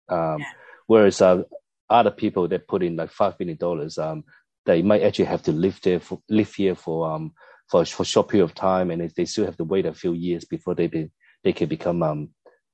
Um, 0.08 0.38
yeah. 0.38 0.46
Whereas 0.86 1.20
uh, 1.20 1.42
other 1.90 2.10
people 2.10 2.48
that 2.48 2.68
put 2.68 2.82
in 2.82 2.96
like 2.96 3.10
five 3.10 3.38
million 3.38 3.58
dollars, 3.58 3.98
um, 3.98 4.24
they 4.64 4.82
might 4.82 5.02
actually 5.02 5.26
have 5.26 5.42
to 5.42 5.52
live 5.52 5.80
there 5.82 6.00
for 6.00 6.20
live 6.28 6.54
here 6.54 6.74
for 6.74 7.10
um 7.10 7.32
for 7.68 7.84
for 7.84 8.04
short 8.04 8.28
period 8.28 8.44
of 8.44 8.54
time, 8.54 8.90
and 8.90 9.10
they 9.16 9.24
still 9.24 9.44
have 9.44 9.56
to 9.56 9.64
wait 9.64 9.86
a 9.86 9.94
few 9.94 10.12
years 10.12 10.44
before 10.44 10.74
they 10.74 10.86
be, 10.86 11.10
they 11.44 11.52
can 11.52 11.68
become 11.68 12.02
um 12.02 12.28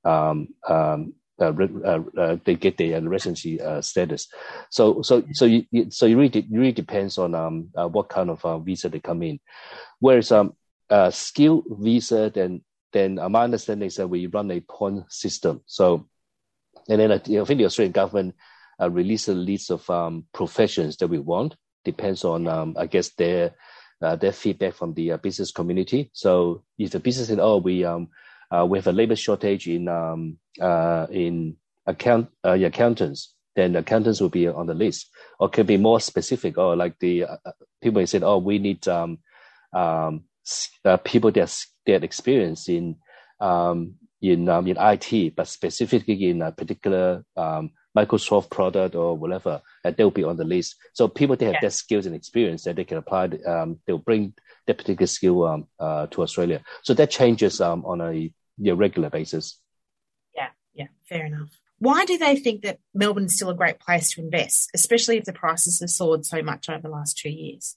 um 0.04 0.48
um 0.68 1.14
uh, 1.40 1.52
uh, 1.84 2.00
uh, 2.18 2.36
they 2.44 2.56
get 2.56 2.76
their 2.78 3.00
residency 3.00 3.60
status. 3.80 4.28
So 4.70 5.02
so 5.02 5.22
so 5.32 5.44
you, 5.44 5.64
so 5.90 6.06
it 6.06 6.14
really 6.14 6.46
really 6.50 6.72
depends 6.72 7.16
on 7.16 7.34
um 7.34 7.70
what 7.74 8.08
kind 8.08 8.30
of 8.30 8.64
visa 8.64 8.88
they 8.88 9.00
come 9.00 9.22
in. 9.22 9.38
Whereas 10.00 10.32
um 10.32 10.54
uh, 10.90 11.10
skill 11.10 11.62
visa, 11.68 12.30
then 12.34 12.62
then 12.92 13.16
my 13.30 13.44
understanding 13.44 13.86
is 13.86 13.96
that 13.96 14.08
we 14.08 14.26
run 14.26 14.50
a 14.50 14.60
point 14.60 15.04
system. 15.12 15.62
So 15.66 16.08
and 16.88 17.00
then 17.00 17.12
I 17.12 17.18
think 17.18 17.58
the 17.58 17.66
Australian 17.66 17.92
government 17.92 18.34
uh, 18.80 18.90
release 18.90 19.28
a 19.28 19.34
list 19.34 19.70
of 19.70 19.88
um, 19.90 20.24
professions 20.32 20.96
that 20.96 21.08
we 21.08 21.18
want. 21.18 21.54
Depends 21.84 22.24
on 22.24 22.46
um, 22.46 22.74
I 22.78 22.86
guess 22.86 23.10
their 23.10 23.54
uh, 24.02 24.16
their 24.16 24.32
feedback 24.32 24.74
from 24.74 24.94
the 24.94 25.12
uh, 25.12 25.16
business 25.16 25.50
community. 25.50 26.10
So 26.12 26.62
if 26.78 26.90
the 26.90 27.00
business 27.00 27.28
said, 27.28 27.40
"Oh, 27.40 27.58
we 27.58 27.84
um 27.84 28.08
uh, 28.50 28.66
we 28.68 28.78
have 28.78 28.86
a 28.86 28.92
labor 28.92 29.16
shortage 29.16 29.66
in 29.68 29.88
um 29.88 30.38
uh 30.60 31.06
in 31.10 31.56
account 31.86 32.28
uh, 32.44 32.52
accountants," 32.52 33.34
then 33.56 33.76
accountants 33.76 34.20
will 34.20 34.28
be 34.28 34.48
on 34.48 34.66
the 34.66 34.74
list. 34.74 35.08
Or 35.40 35.48
can 35.48 35.66
be 35.66 35.76
more 35.76 36.00
specific, 36.00 36.58
or 36.58 36.76
like 36.76 36.98
the 36.98 37.24
uh, 37.24 37.36
people 37.82 38.06
said, 38.06 38.22
"Oh, 38.22 38.38
we 38.38 38.58
need 38.58 38.86
um 38.88 39.18
um 39.72 40.24
people 41.04 41.30
that 41.32 41.54
that 41.86 42.04
experience 42.04 42.68
in 42.68 42.96
um 43.40 43.94
in 44.20 44.48
um, 44.48 44.66
in 44.66 44.76
IT, 44.78 45.36
but 45.36 45.48
specifically 45.48 46.30
in 46.30 46.42
a 46.42 46.52
particular 46.52 47.24
um, 47.36 47.70
Microsoft 47.96 48.50
product 48.50 48.94
or 48.94 49.16
whatever, 49.16 49.62
and 49.84 49.96
they'll 49.96 50.10
be 50.10 50.24
on 50.24 50.36
the 50.36 50.44
list. 50.44 50.76
So 50.92 51.08
people 51.08 51.36
they 51.36 51.46
have 51.46 51.54
yeah. 51.54 51.60
that 51.62 51.72
skills 51.72 52.06
and 52.06 52.14
experience 52.14 52.64
that 52.64 52.76
they 52.76 52.84
can 52.84 52.98
apply, 52.98 53.30
um, 53.46 53.80
they'll 53.86 53.98
bring 53.98 54.34
that 54.66 54.78
particular 54.78 55.06
skill 55.06 55.44
um, 55.44 55.66
uh, 55.78 56.06
to 56.08 56.22
Australia. 56.22 56.62
So 56.82 56.94
that 56.94 57.10
changes 57.10 57.60
um, 57.60 57.84
on 57.84 58.00
a 58.00 58.30
regular 58.74 59.10
basis. 59.10 59.60
Yeah, 60.34 60.48
yeah, 60.74 60.88
fair 61.08 61.26
enough. 61.26 61.48
Why 61.78 62.04
do 62.04 62.18
they 62.18 62.36
think 62.36 62.62
that 62.62 62.78
Melbourne 62.92 63.24
is 63.24 63.36
still 63.36 63.50
a 63.50 63.54
great 63.54 63.78
place 63.78 64.12
to 64.12 64.20
invest, 64.20 64.70
especially 64.74 65.16
if 65.16 65.24
the 65.24 65.32
prices 65.32 65.80
have 65.80 65.90
soared 65.90 66.26
so 66.26 66.42
much 66.42 66.68
over 66.68 66.82
the 66.82 66.88
last 66.88 67.18
two 67.18 67.30
years? 67.30 67.76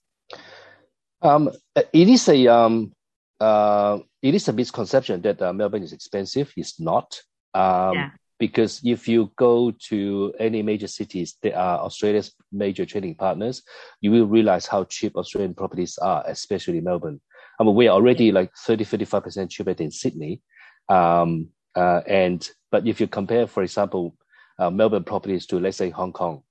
Um, 1.22 1.52
it 1.76 2.10
is 2.10 2.28
a 2.28 2.48
um, 2.48 2.94
uh, 3.40 4.00
it 4.22 4.34
is 4.34 4.48
a 4.48 4.54
misconception 4.54 5.22
that 5.22 5.42
uh, 5.42 5.54
Melbourne 5.54 5.84
is 5.84 5.94
expensive. 5.94 6.52
It's 6.58 6.80
not. 6.80 7.22
Um, 7.54 7.94
yeah 7.94 8.10
because 8.42 8.82
if 8.84 9.08
you 9.08 9.32
go 9.36 9.70
to 9.70 10.34
any 10.40 10.64
major 10.64 10.88
cities 10.88 11.38
that 11.44 11.54
are 11.54 11.78
Australia's 11.78 12.34
major 12.52 12.88
trading 12.88 13.14
partners, 13.14 13.62
you 14.02 14.10
will 14.10 14.26
realize 14.26 14.66
how 14.66 14.84
cheap 14.86 15.16
Australian 15.16 15.54
properties 15.54 16.00
are, 16.00 16.24
especially 16.26 16.82
Melbourne. 16.82 17.22
I 17.60 17.64
mean, 17.64 17.76
we're 17.76 17.92
already 17.92 18.32
like 18.32 18.52
30, 18.58 18.84
35% 18.84 19.52
cheaper 19.52 19.76
than 19.76 19.92
Sydney. 19.92 20.42
Um, 20.90 21.50
uh, 21.76 22.02
and, 22.08 22.50
but 22.72 22.88
if 22.88 23.00
you 23.00 23.06
compare, 23.06 23.46
for 23.46 23.62
example, 23.62 24.16
uh, 24.58 24.72
Melbourne 24.72 25.04
properties 25.04 25.46
to, 25.46 25.60
let's 25.60 25.78
say, 25.78 25.92
Hong 25.92 26.12
Kong, 26.12 26.42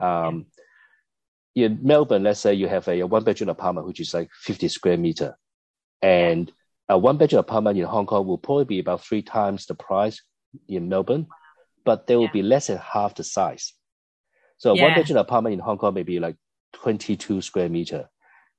um, 0.00 0.44
in 1.54 1.78
Melbourne, 1.82 2.24
let's 2.24 2.40
say 2.40 2.52
you 2.52 2.68
have 2.68 2.86
a, 2.88 3.00
a 3.00 3.06
one 3.06 3.24
bedroom 3.24 3.48
apartment, 3.48 3.86
which 3.86 4.00
is 4.00 4.12
like 4.12 4.28
50 4.42 4.68
square 4.68 4.98
meter. 4.98 5.38
And 6.02 6.52
a 6.90 6.98
one 6.98 7.16
bedroom 7.16 7.40
apartment 7.40 7.78
in 7.78 7.86
Hong 7.86 8.04
Kong 8.04 8.26
will 8.26 8.36
probably 8.36 8.66
be 8.66 8.80
about 8.80 9.02
three 9.02 9.22
times 9.22 9.64
the 9.64 9.74
price 9.74 10.20
in 10.68 10.88
Melbourne, 10.88 11.26
but 11.84 12.06
they 12.06 12.16
will 12.16 12.24
yeah. 12.24 12.32
be 12.32 12.42
less 12.42 12.68
than 12.68 12.78
half 12.78 13.14
the 13.14 13.24
size. 13.24 13.72
So 14.58 14.74
yeah. 14.74 14.84
one 14.84 14.94
bedroom 14.94 15.18
apartment 15.18 15.54
in 15.54 15.60
Hong 15.60 15.78
Kong 15.78 15.94
may 15.94 16.02
be 16.02 16.20
like 16.20 16.36
22 16.74 17.40
square 17.42 17.68
meter, 17.68 18.08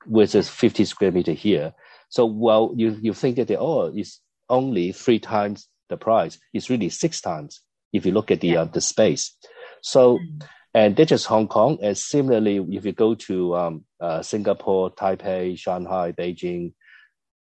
versus 0.06 0.50
50 0.50 0.86
square 0.86 1.12
meter 1.12 1.32
here. 1.34 1.74
So 2.10 2.26
while 2.26 2.74
you, 2.76 2.98
you 3.02 3.14
think 3.14 3.38
that 3.38 3.48
they, 3.48 3.58
oh, 3.58 3.92
it's 3.96 4.22
only 4.50 4.92
three 4.92 5.20
times 5.20 5.68
the 5.90 5.98
price, 5.98 6.38
it's 6.54 6.70
really 6.70 6.90
six 6.90 7.22
times 7.22 7.62
if 7.92 8.06
you 8.06 8.12
look 8.12 8.32
at 8.32 8.42
the 8.42 8.50
yeah. 8.50 8.62
uh, 8.62 8.66
the 8.66 8.82
space. 8.82 9.36
So, 9.82 10.18
mm. 10.18 10.46
and 10.74 10.96
that's 10.96 11.10
just 11.10 11.28
Hong 11.28 11.48
Kong. 11.48 11.78
And 11.82 11.98
similarly, 11.98 12.58
if 12.72 12.86
you 12.86 12.92
go 12.92 13.16
to 13.16 13.56
um, 13.56 13.86
uh, 14.00 14.22
Singapore, 14.22 14.92
Taipei, 14.92 15.58
Shanghai, 15.58 16.12
Beijing, 16.12 16.74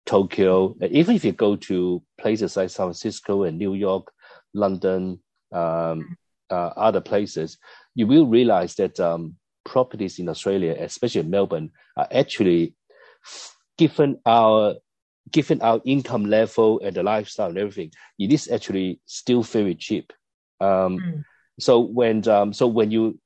Tokyo, 0.04 0.76
even 0.82 1.16
if 1.16 1.24
you 1.24 1.32
go 1.32 1.56
to 1.56 2.02
places 2.20 2.56
like 2.56 2.70
San 2.70 2.86
Francisco 2.86 3.44
and 3.44 3.58
New 3.58 3.74
York, 3.74 4.12
London, 4.54 5.20
um, 5.52 6.16
uh, 6.50 6.70
other 6.76 7.00
places, 7.00 7.58
you 7.94 8.06
will 8.06 8.26
realize 8.26 8.74
that 8.76 8.98
um, 9.00 9.36
properties 9.64 10.18
in 10.18 10.28
Australia, 10.28 10.76
especially 10.78 11.20
in 11.20 11.30
Melbourne, 11.30 11.70
are 11.96 12.08
actually 12.10 12.74
given 13.78 14.18
our 14.26 14.76
given 15.30 15.62
our 15.62 15.80
income 15.84 16.26
level 16.26 16.80
and 16.80 16.96
the 16.96 17.02
lifestyle 17.02 17.48
and 17.48 17.58
everything, 17.58 17.90
it 18.18 18.32
is 18.32 18.50
actually 18.50 19.00
still 19.06 19.42
very 19.42 19.74
cheap. 19.74 20.12
Um, 20.60 20.98
mm. 20.98 21.24
So 21.60 21.80
when 21.80 22.26
um, 22.28 22.52
so 22.52 22.66
when 22.66 22.90
you 22.90 23.18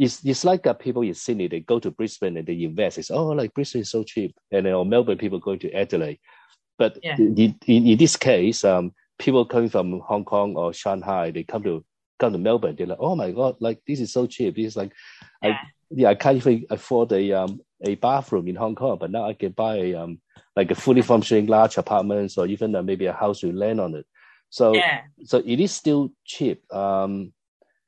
it's, 0.00 0.24
it's 0.24 0.44
like 0.44 0.66
uh, 0.66 0.72
people 0.72 1.02
in 1.02 1.12
Sydney, 1.12 1.48
they 1.48 1.60
go 1.60 1.78
to 1.78 1.90
Brisbane 1.90 2.38
and 2.38 2.46
they 2.46 2.62
invest. 2.62 2.96
It's, 2.96 3.10
oh, 3.10 3.28
like 3.28 3.52
Brisbane 3.52 3.82
is 3.82 3.90
so 3.90 4.02
cheap. 4.02 4.34
And 4.50 4.64
then, 4.64 4.72
or 4.72 4.86
Melbourne, 4.86 5.18
people 5.18 5.38
going 5.38 5.58
to 5.58 5.72
Adelaide. 5.72 6.18
But 6.78 6.98
yeah. 7.02 7.16
in, 7.18 7.58
in, 7.66 7.86
in, 7.86 7.98
this 7.98 8.16
case, 8.16 8.64
um, 8.64 8.94
people 9.20 9.44
coming 9.44 9.68
from 9.68 10.00
Hong 10.00 10.24
Kong 10.24 10.56
or 10.56 10.72
Shanghai, 10.72 11.30
they 11.30 11.44
come 11.44 11.62
to 11.62 11.84
come 12.18 12.32
to 12.32 12.38
Melbourne. 12.38 12.74
They're 12.76 12.86
like, 12.86 12.98
oh 13.00 13.14
my 13.14 13.30
god, 13.30 13.56
like 13.60 13.80
this 13.86 14.00
is 14.00 14.12
so 14.12 14.26
cheap. 14.26 14.56
This 14.56 14.68
is 14.68 14.76
like, 14.76 14.92
yeah. 15.42 15.50
I 15.50 15.58
yeah, 15.90 16.08
I 16.08 16.14
can't 16.14 16.36
even 16.36 16.66
afford 16.70 17.12
a 17.12 17.32
um 17.32 17.60
a 17.84 17.94
bathroom 17.96 18.48
in 18.48 18.56
Hong 18.56 18.74
Kong, 18.74 18.98
but 18.98 19.10
now 19.10 19.26
I 19.26 19.34
can 19.34 19.52
buy 19.52 19.76
a 19.76 19.94
um 19.94 20.20
like 20.56 20.70
a 20.70 20.74
fully 20.74 21.02
functioning 21.02 21.46
large 21.46 21.76
apartments 21.76 22.38
or 22.38 22.46
even 22.46 22.74
uh, 22.74 22.82
maybe 22.82 23.06
a 23.06 23.12
house 23.12 23.42
with 23.42 23.54
land 23.54 23.80
on 23.80 23.94
it. 23.94 24.06
So 24.50 24.74
yeah. 24.74 25.02
so 25.24 25.42
it 25.44 25.60
is 25.60 25.72
still 25.72 26.12
cheap. 26.24 26.62
Um, 26.72 27.32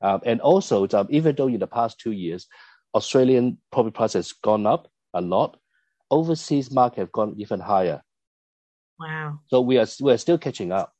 um 0.01 0.21
and 0.25 0.41
also 0.41 0.87
um, 0.93 1.07
even 1.09 1.35
though 1.35 1.47
in 1.47 1.59
the 1.59 1.67
past 1.67 1.99
two 1.99 2.11
years, 2.11 2.47
Australian 2.93 3.57
property 3.71 3.93
prices 3.93 4.27
has 4.27 4.33
gone 4.33 4.65
up 4.67 4.89
a 5.13 5.21
lot, 5.21 5.57
overseas 6.11 6.71
market 6.71 6.99
have 7.01 7.11
gone 7.11 7.35
even 7.37 7.59
higher. 7.59 8.01
Wow. 8.99 9.39
So 9.47 9.61
we 9.61 9.77
are 9.77 9.87
we 10.01 10.11
are 10.11 10.17
still 10.17 10.37
catching 10.37 10.71
up. 10.71 10.93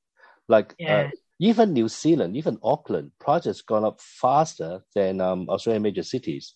Like 0.48 0.72
uh, 0.74 0.76
yeah. 0.80 0.98
uh, 0.98 1.10
even 1.40 1.74
New 1.74 1.88
Zealand, 1.88 2.38
even 2.38 2.58
Auckland, 2.64 3.12
projects 3.20 3.62
gone 3.62 3.84
up 3.84 4.00
faster 4.02 4.82
than 4.96 5.20
um, 5.20 5.50
Australian 5.50 5.84
major 5.84 6.04
cities. 6.04 6.56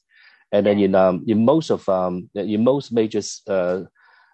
And 0.52 0.66
then 0.66 0.80
in 0.80 0.96
um, 0.96 1.26
in 1.28 1.44
most 1.44 1.70
of 1.70 1.88
um, 1.90 2.30
in 2.34 2.64
most 2.64 2.92
major 2.92 3.22
uh, 3.50 3.84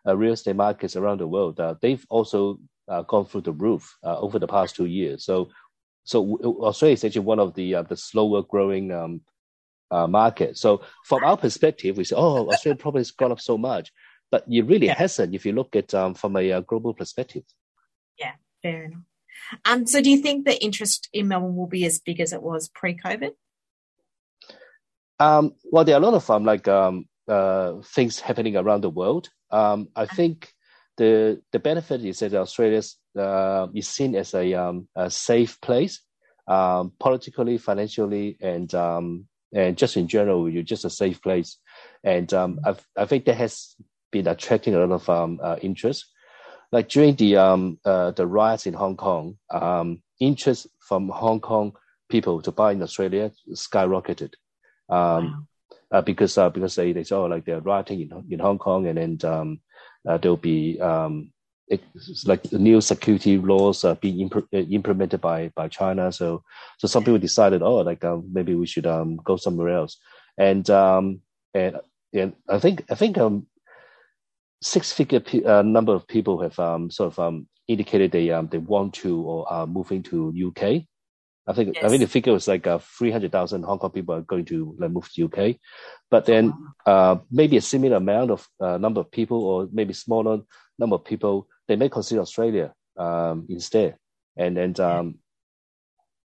uh, 0.08 0.16
real 0.16 0.34
estate 0.34 0.56
markets 0.56 0.96
around 0.96 1.22
the 1.22 1.28
world, 1.28 1.60
uh, 1.60 1.76
they've 1.82 2.06
also 2.10 2.60
uh, 2.88 3.02
gone 3.02 3.26
through 3.26 3.42
the 3.42 3.52
roof 3.52 3.98
uh, 4.04 4.20
over 4.20 4.38
the 4.38 4.48
past 4.48 4.76
two 4.76 4.86
years. 4.86 5.26
So 5.26 5.50
so 6.04 6.38
Australia 6.62 6.94
is 6.94 7.04
actually 7.04 7.22
one 7.22 7.40
of 7.40 7.56
the 7.56 7.84
the 7.90 7.98
slower 7.98 8.44
growing 8.44 8.92
um, 8.92 9.22
markets. 10.12 10.62
So 10.62 10.84
from 11.06 11.24
our 11.24 11.38
perspective, 11.38 11.98
we 11.98 12.04
say, 12.04 12.16
oh, 12.16 12.50
Australia 12.52 12.78
probably 12.78 13.00
has 13.00 13.12
gone 13.12 13.32
up 13.32 13.42
so 13.42 13.58
much, 13.58 13.92
but 14.30 14.44
it 14.48 14.66
really 14.66 14.88
yeah. 14.88 14.96
hasn't 14.96 15.34
if 15.34 15.46
you 15.48 15.54
look 15.54 15.76
at 15.76 15.94
um, 15.96 16.14
from 16.14 16.36
a 16.36 16.62
global 16.62 16.94
perspective. 16.94 17.44
Yeah, 18.20 18.34
fair 18.62 18.84
enough. 18.86 19.02
Um, 19.66 19.86
so 19.88 20.02
do 20.02 20.10
you 20.10 20.18
think 20.18 20.46
the 20.46 20.62
interest 20.64 21.10
in 21.14 21.28
Melbourne 21.28 21.56
will 21.56 21.68
be 21.68 21.86
as 21.86 22.00
big 22.00 22.20
as 22.20 22.34
it 22.34 22.42
was 22.42 22.70
pre-COVID? 22.70 23.32
Um, 25.20 25.54
well, 25.64 25.84
there 25.84 25.96
are 25.96 26.02
a 26.02 26.06
lot 26.06 26.16
of 26.16 26.30
um, 26.30 26.44
like 26.44 26.68
um, 26.68 27.06
uh, 27.28 27.76
things 27.84 28.20
happening 28.20 28.58
around 28.58 28.82
the 28.82 28.90
world. 28.90 29.30
Um, 29.52 29.90
I 29.96 30.06
think 30.06 30.52
the 30.98 31.42
the 31.52 31.60
benefit 31.60 32.04
is 32.04 32.20
that 32.20 32.34
Australia 32.34 32.82
uh, 33.18 33.68
is 33.74 33.88
seen 33.88 34.16
as 34.16 34.34
a, 34.34 34.54
um, 34.54 34.88
a 34.96 35.10
safe 35.10 35.62
place, 35.62 36.02
um, 36.48 36.94
politically, 37.00 37.58
financially, 37.58 38.38
and 38.42 38.74
um, 38.74 39.28
and 39.54 39.78
just 39.78 39.98
in 39.98 40.08
general, 40.08 40.50
you're 40.50 40.64
just 40.64 40.86
a 40.86 40.90
safe 40.90 41.22
place. 41.22 41.58
And 42.04 42.34
um, 42.34 42.60
I 42.66 42.76
I 42.98 43.06
think 43.06 43.26
that 43.26 43.38
has 43.38 43.76
been 44.12 44.28
attracting 44.28 44.76
a 44.76 44.80
lot 44.80 44.92
of 44.92 45.10
um, 45.10 45.40
uh, 45.42 45.58
interest 45.62 46.06
like 46.74 46.90
during 46.90 47.16
the 47.16 47.38
um 47.38 47.80
uh, 47.86 48.12
the 48.12 48.26
riots 48.26 48.66
in 48.66 48.74
Hong 48.74 48.98
Kong, 48.98 49.38
um, 49.52 50.02
interest 50.20 50.68
from 50.80 51.08
Hong 51.10 51.40
Kong 51.40 51.74
people 52.10 52.42
to 52.42 52.52
buy 52.52 52.72
in 52.72 52.82
Australia 52.82 53.32
skyrocketed. 53.52 54.34
Um, 54.90 55.24
wow. 55.24 55.46
uh, 55.92 56.02
because 56.02 56.38
uh, 56.38 56.50
because 56.50 56.76
they, 56.76 56.92
they 56.92 57.04
saw 57.04 57.26
like 57.26 57.46
they're 57.46 57.62
rioting 57.62 58.02
in 58.02 58.10
in 58.30 58.40
Hong 58.40 58.58
Kong 58.58 58.88
and 58.88 58.98
then 58.98 59.32
um, 59.32 59.60
uh, 60.10 60.18
there'll 60.18 60.36
be 60.54 60.82
um, 60.82 61.32
it's 61.68 62.26
like 62.26 62.52
new 62.52 62.82
security 62.82 63.38
laws 63.38 63.86
uh, 63.86 63.96
being 63.96 64.20
imp- 64.22 64.50
uh, 64.54 64.58
implemented 64.58 65.22
by 65.22 65.52
by 65.56 65.68
China. 65.68 66.12
So 66.12 66.44
so 66.80 66.88
some 66.88 67.04
people 67.04 67.20
decided, 67.20 67.62
oh, 67.62 67.82
like 67.82 68.04
um, 68.04 68.30
maybe 68.34 68.56
we 68.56 68.66
should 68.66 68.88
um, 68.88 69.18
go 69.24 69.38
somewhere 69.38 69.70
else. 69.70 69.98
And 70.38 70.68
um, 70.70 71.22
and 71.54 71.78
and 72.14 72.34
I 72.50 72.60
think 72.60 72.84
I 72.90 72.96
think 72.96 73.18
um, 73.18 73.46
six-figure 74.64 75.22
uh, 75.46 75.62
number 75.62 75.94
of 75.94 76.08
people 76.08 76.42
have 76.42 76.58
um, 76.58 76.90
sort 76.90 77.14
of 77.14 77.20
um, 77.20 77.48
indicated 77.68 78.12
they 78.12 78.32
um, 78.32 78.48
they 78.48 78.58
want 78.58 78.94
to 78.96 79.22
or 79.22 79.52
are 79.52 79.68
moving 79.68 80.04
to 80.04 80.34
UK. 80.48 80.86
I 81.46 81.52
think 81.54 81.76
yes. 81.76 81.84
I 81.84 81.90
think 81.90 82.00
the 82.00 82.08
figure 82.08 82.32
was 82.32 82.48
like 82.48 82.66
uh, 82.66 82.80
three 82.80 83.12
hundred 83.12 83.32
thousand 83.32 83.64
Hong 83.64 83.78
Kong 83.78 83.92
people 83.92 84.16
are 84.16 84.22
going 84.22 84.46
to 84.46 84.76
like, 84.80 84.92
move 84.92 85.12
to 85.12 85.26
UK, 85.26 85.58
but 86.10 86.26
then 86.26 86.54
uh, 86.86 87.18
maybe 87.30 87.58
a 87.58 87.62
similar 87.62 87.98
amount 87.98 88.32
of 88.32 88.48
uh, 88.62 88.78
number 88.78 89.02
of 89.02 89.12
people 89.12 89.44
or 89.44 89.68
maybe 89.72 89.94
smaller 89.94 90.40
number 90.80 90.96
of 90.96 91.04
people 91.04 91.48
they 91.68 91.76
may 91.76 91.90
consider 91.90 92.22
Australia 92.22 92.74
um, 92.98 93.46
instead, 93.50 93.98
and 94.38 94.58
and 94.58 94.80
um, 94.80 95.16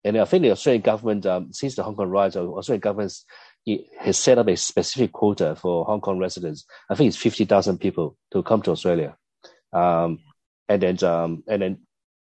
and 0.05 0.19
I 0.19 0.25
think 0.25 0.43
the 0.43 0.53
Australian 0.53 0.83
government, 0.83 1.27
um, 1.27 1.53
since 1.53 1.75
the 1.75 1.83
Hong 1.83 1.97
Kong 1.97 2.09
riots, 2.11 2.37
Australian 2.37 2.81
government 3.67 3.87
has 3.99 4.19
set 4.19 4.39
up 4.39 4.49
a 4.49 4.57
specific 4.57 5.13
quota 5.13 5.57
for 5.57 5.85
Hong 5.85 6.01
Kong 6.01 6.19
residents. 6.19 6.65
I 6.89 6.95
think 6.95 7.09
it's 7.09 7.17
fifty 7.17 7.45
thousand 7.45 7.79
people 7.79 8.17
to 8.33 8.43
come 8.43 8.63
to 8.63 8.71
Australia, 8.71 9.17
um, 9.73 10.21
and 10.69 10.83
then 10.83 11.03
um, 11.05 11.43
and 11.49 11.63
then 11.63 11.79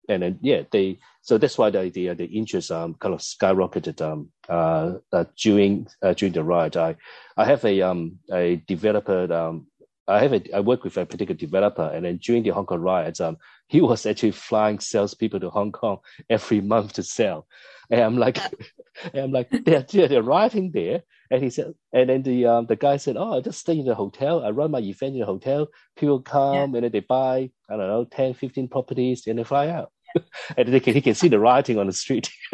and 0.08 0.22
then 0.22 0.38
yeah, 0.42 0.62
they 0.70 0.98
so 1.22 1.38
that's 1.38 1.58
why 1.58 1.70
the 1.70 1.90
the, 1.90 2.14
the 2.14 2.24
interest 2.24 2.70
um 2.70 2.94
kind 2.94 3.14
of 3.14 3.20
skyrocketed 3.20 4.00
um 4.00 4.30
uh, 4.48 4.94
uh 5.12 5.24
during 5.40 5.86
uh, 6.02 6.14
during 6.14 6.32
the 6.32 6.42
riot. 6.42 6.76
I 6.76 6.96
I 7.36 7.44
have 7.44 7.64
a 7.64 7.82
um 7.82 8.18
a 8.32 8.56
developer 8.66 9.32
um 9.32 9.66
I 10.10 10.20
have 10.22 10.32
a 10.32 10.56
I 10.56 10.60
work 10.60 10.84
with 10.84 10.96
a 10.96 11.06
particular 11.06 11.38
developer, 11.38 11.90
and 11.94 12.04
then 12.04 12.18
during 12.18 12.42
the 12.42 12.50
Hong 12.50 12.66
Kong 12.66 12.80
riots, 12.80 13.20
um 13.20 13.36
he 13.68 13.80
was 13.80 14.06
actually 14.06 14.32
flying 14.32 14.80
salespeople 14.80 15.40
to 15.40 15.50
Hong 15.50 15.72
Kong 15.72 15.98
every 16.28 16.60
month 16.60 16.94
to 16.94 17.02
sell, 17.02 17.46
and 17.90 18.00
I'm 18.00 18.18
like, 18.18 18.38
and 19.14 19.24
I'm 19.24 19.32
like 19.32 19.50
they're 19.50 19.82
they're 19.82 20.22
rioting 20.22 20.72
there, 20.72 21.02
and 21.30 21.42
he 21.42 21.50
said, 21.50 21.74
and 21.92 22.10
then 22.10 22.22
the 22.22 22.46
um 22.46 22.66
the 22.66 22.76
guy 22.76 22.96
said, 22.96 23.16
oh 23.16 23.38
I 23.38 23.40
just 23.40 23.60
stay 23.60 23.78
in 23.78 23.86
the 23.86 23.94
hotel, 23.94 24.44
I 24.44 24.50
run 24.50 24.72
my 24.72 24.80
event 24.80 25.14
in 25.14 25.20
the 25.20 25.26
hotel, 25.26 25.68
people 25.96 26.20
come 26.20 26.54
yeah. 26.54 26.64
and 26.64 26.74
then 26.74 26.92
they 26.92 27.00
buy 27.00 27.50
I 27.68 27.76
don't 27.76 27.88
know 27.88 28.04
10, 28.04 28.34
15 28.34 28.68
properties 28.68 29.26
and 29.26 29.38
they 29.38 29.44
fly 29.44 29.68
out. 29.68 29.92
and 30.56 30.68
they 30.68 30.80
can, 30.80 30.94
he 30.94 31.00
can 31.00 31.14
see 31.14 31.28
the 31.28 31.38
writing 31.38 31.78
on 31.78 31.86
the 31.86 31.92
street. 31.92 32.30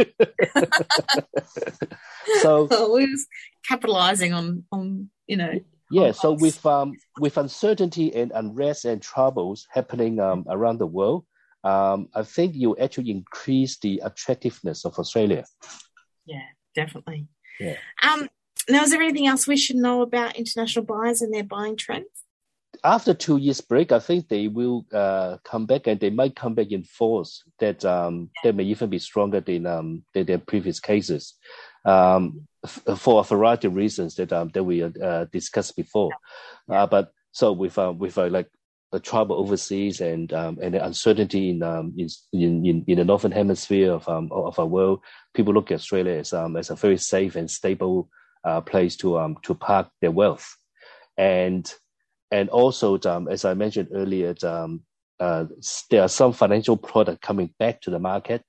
so 2.43 2.67
he 2.69 3.07
was 3.07 3.27
capitalizing 3.67 4.35
on 4.35 4.65
on 4.71 5.11
you 5.27 5.37
know. 5.37 5.59
Yeah, 5.91 6.13
so 6.13 6.33
with 6.33 6.65
um 6.67 6.95
with 7.21 7.37
uncertainty 7.39 8.15
and 8.15 8.33
unrest 8.35 8.85
and 8.85 9.01
troubles 9.01 9.67
happening 9.71 10.19
um 10.21 10.45
around 10.49 10.79
the 10.79 10.87
world, 10.87 11.25
um 11.65 12.09
I 12.15 12.23
think 12.23 12.55
you 12.55 12.77
actually 12.77 13.11
increase 13.11 13.79
the 13.79 14.03
attractiveness 14.05 14.85
of 14.85 14.99
Australia. 14.99 15.45
Yeah, 16.25 16.47
definitely. 16.75 17.29
Yeah. 17.61 17.77
Um. 18.03 18.29
Now, 18.69 18.83
is 18.83 18.91
there 18.91 19.01
anything 19.01 19.29
else 19.29 19.47
we 19.47 19.57
should 19.57 19.77
know 19.77 20.03
about 20.03 20.35
international 20.35 20.85
buyers 20.85 21.23
and 21.23 21.33
their 21.33 21.45
buying 21.45 21.77
trends? 21.77 22.09
after 22.85 23.15
two 23.15 23.37
years 23.37 23.61
break, 23.61 23.93
I 23.93 23.99
think 23.99 24.29
they 24.29 24.49
will 24.49 24.87
uh, 24.93 25.39
come 25.45 25.67
back 25.67 25.87
and 25.87 25.99
they 25.99 26.11
might 26.11 26.37
come 26.37 26.55
back 26.55 26.71
in 26.71 26.83
force 26.85 27.43
that 27.59 27.85
um, 27.85 28.31
that 28.45 28.55
may 28.55 28.65
even 28.65 28.91
be 28.91 28.99
stronger 28.99 29.41
than 29.41 29.67
um, 29.67 30.05
than 30.15 30.27
their 30.27 30.39
previous 30.39 30.81
cases 30.81 31.35
um, 31.85 32.47
for 32.67 33.21
a 33.21 33.25
variety 33.25 33.69
of 33.69 33.75
reasons 33.75 34.15
that 34.17 34.33
um, 34.33 34.51
that 34.55 34.65
we 34.65 34.83
uh, 34.83 35.25
discussed 35.33 35.77
before. 35.77 36.11
Uh, 36.69 36.87
but 36.87 37.13
so 37.33 37.53
with 37.53 37.79
uh, 37.79 37.93
with 37.97 38.19
uh, 38.19 38.29
like 38.29 38.49
the 38.93 39.01
trouble 39.01 39.37
overseas 39.37 40.01
and 40.01 40.33
um, 40.33 40.59
and 40.63 40.75
the 40.75 40.85
uncertainty 40.85 41.51
in, 41.51 41.63
um, 41.63 41.95
in 41.97 42.09
in 42.33 42.85
in 42.87 42.99
the 42.99 43.05
northern 43.05 43.33
hemisphere 43.33 43.93
of 43.93 44.09
um, 44.09 44.29
of 44.33 44.59
our 44.59 44.67
world, 44.67 45.01
people 45.35 45.53
look 45.53 45.71
at 45.71 45.77
Australia 45.77 46.19
as 46.19 46.33
um, 46.33 46.57
as 46.57 46.71
a 46.71 46.77
very 46.77 46.97
safe 46.97 47.37
and 47.37 47.51
stable 47.51 48.09
uh, 48.45 48.61
place 48.61 48.97
to 48.97 49.19
um 49.19 49.37
to 49.43 49.55
park 49.55 49.89
their 50.01 50.11
wealth, 50.11 50.57
and 51.17 51.73
and 52.31 52.49
also, 52.49 52.99
um, 53.05 53.29
as 53.29 53.45
I 53.45 53.55
mentioned 53.55 53.89
earlier, 53.95 54.35
um, 54.43 54.83
uh, 55.21 55.45
there 55.91 56.03
are 56.03 56.09
some 56.09 56.33
financial 56.33 56.77
product 56.77 57.23
coming 57.23 57.55
back 57.59 57.81
to 57.83 57.91
the 57.91 57.99
market 57.99 58.45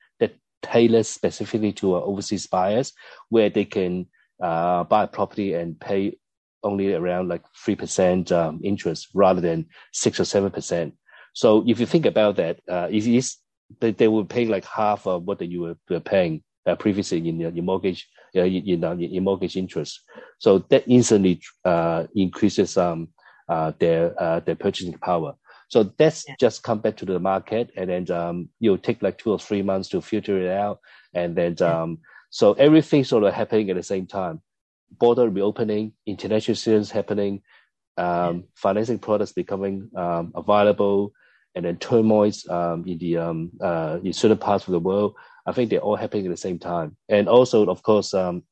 that 0.67 0.88
tailor 0.88 1.03
specifically 1.03 1.73
to 1.73 1.95
uh, 1.95 1.99
overseas 2.01 2.47
buyers, 2.47 2.93
where 3.30 3.49
they 3.49 3.65
can 3.65 4.08
uh, 4.43 4.84
buy 4.84 5.03
a 5.03 5.08
property 5.08 5.53
and 5.53 5.80
pay 5.80 6.17
only 6.63 6.93
around 6.93 7.30
like 7.30 7.43
three 7.65 7.75
percent 7.75 8.32
um, 8.32 8.60
interest 8.63 9.08
rather 9.13 9.41
than 9.41 9.65
six 9.93 10.19
or 10.19 10.25
seven 10.25 10.51
percent. 10.51 10.93
So 11.34 11.63
if 11.67 11.80
you 11.80 11.86
think 11.86 12.06
about 12.06 12.36
that, 12.38 12.60
uh, 12.69 12.88
it 12.91 13.08
is 13.08 13.38
they, 13.80 13.91
they 13.91 14.08
will 14.08 14.25
pay 14.25 14.45
like 14.45 14.65
half 14.65 15.08
of 15.08 15.23
what 15.23 15.41
you 15.41 15.62
were, 15.89 15.99
paying 15.99 16.43
uh, 16.65 16.75
previously 16.75 17.27
in 17.30 17.39
your, 17.39 17.51
your 17.51 17.63
mortgage, 17.63 18.08
uh, 18.36 18.43
you 18.43 18.77
know, 18.77 18.93
your, 18.93 19.10
your 19.10 19.23
mortgage 19.23 19.56
interest. 19.58 20.01
So 20.39 20.60
that 20.69 20.84
instantly 20.88 21.41
uh, 21.65 22.06
increases 22.15 22.77
um, 22.77 23.10
uh, 23.49 23.73
their 23.80 24.21
uh, 24.21 24.39
their 24.41 24.56
purchasing 24.56 24.93
power. 24.93 25.36
So 25.69 25.84
that's 25.97 26.25
yeah. 26.27 26.36
just 26.39 26.63
come 26.63 26.80
back 26.80 26.97
to 26.97 27.06
the 27.06 27.19
market, 27.19 27.71
and 27.75 27.89
then 27.89 28.12
um, 28.12 28.49
you'll 28.60 28.77
take 28.77 29.01
like 29.01 29.17
two 29.17 29.32
or 29.32 29.39
three 29.39 29.62
months 29.62 29.89
to 29.89 30.01
filter 30.01 30.41
it 30.41 30.49
out, 30.49 30.80
and 31.13 31.36
then 31.36 31.56
yeah. 31.60 31.82
um, 31.82 31.99
so 32.30 32.53
everything 32.53 33.03
sort 33.03 33.23
of 33.23 33.34
happening 33.34 33.69
at 33.69 33.75
the 33.75 33.84
same 33.84 34.06
time. 34.06 34.41
Border 34.99 35.30
reopening, 35.30 35.91
international 36.06 36.56
students 36.56 36.89
happening, 36.89 37.41
um, 37.97 38.45
financing 38.56 38.99
products 38.99 39.34
becoming 39.34 39.89
um, 39.95 40.32
available, 40.36 41.12
and 41.56 41.65
then 41.65 41.77
turmoils 41.77 42.47
um, 42.47 42.86
in 42.88 42.97
the 42.99 43.17
um, 43.17 43.51
uh, 43.60 43.99
in 44.03 44.13
certain 44.13 44.38
parts 44.38 44.67
of 44.67 44.71
the 44.71 44.80
world. 44.80 45.15
I 45.45 45.51
think 45.51 45.69
they're 45.69 45.80
all 45.80 45.95
happening 45.95 46.25
at 46.25 46.32
the 46.32 46.38
same 46.38 46.60
time, 46.60 46.95
and 47.10 47.27
also, 47.27 47.65
of 47.65 47.84
course, 47.84 48.13
um, 48.13 48.43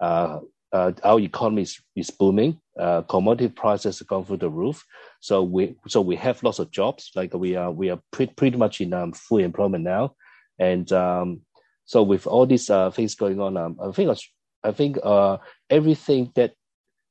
uh, 0.00 0.40
uh, 0.72 0.92
our 1.04 1.20
economy 1.20 1.62
is, 1.62 1.80
is 1.94 2.10
booming. 2.10 2.58
Uh, 2.78 3.02
commodity 3.02 3.48
prices 3.48 3.98
have 3.98 4.08
gone 4.08 4.24
through 4.24 4.38
the 4.38 4.48
roof. 4.48 4.84
So 5.20 5.42
we 5.42 5.76
so 5.86 6.00
we 6.00 6.16
have 6.16 6.42
lots 6.42 6.58
of 6.58 6.70
jobs. 6.70 7.10
Like 7.14 7.34
we 7.34 7.56
are 7.56 7.70
we 7.70 7.90
are 7.90 8.00
pretty 8.10 8.32
pretty 8.32 8.56
much 8.56 8.80
in 8.80 8.92
um, 8.94 9.12
full 9.12 9.38
employment 9.38 9.84
now, 9.84 10.14
and 10.58 10.90
um, 10.92 11.42
so 11.84 12.02
with 12.02 12.26
all 12.26 12.46
these 12.46 12.70
uh, 12.70 12.90
things 12.90 13.14
going 13.14 13.40
on, 13.40 13.56
um, 13.56 13.76
I 13.82 13.90
think 13.92 14.16
I 14.64 14.72
think 14.72 14.98
uh, 15.02 15.38
everything 15.68 16.32
that 16.34 16.54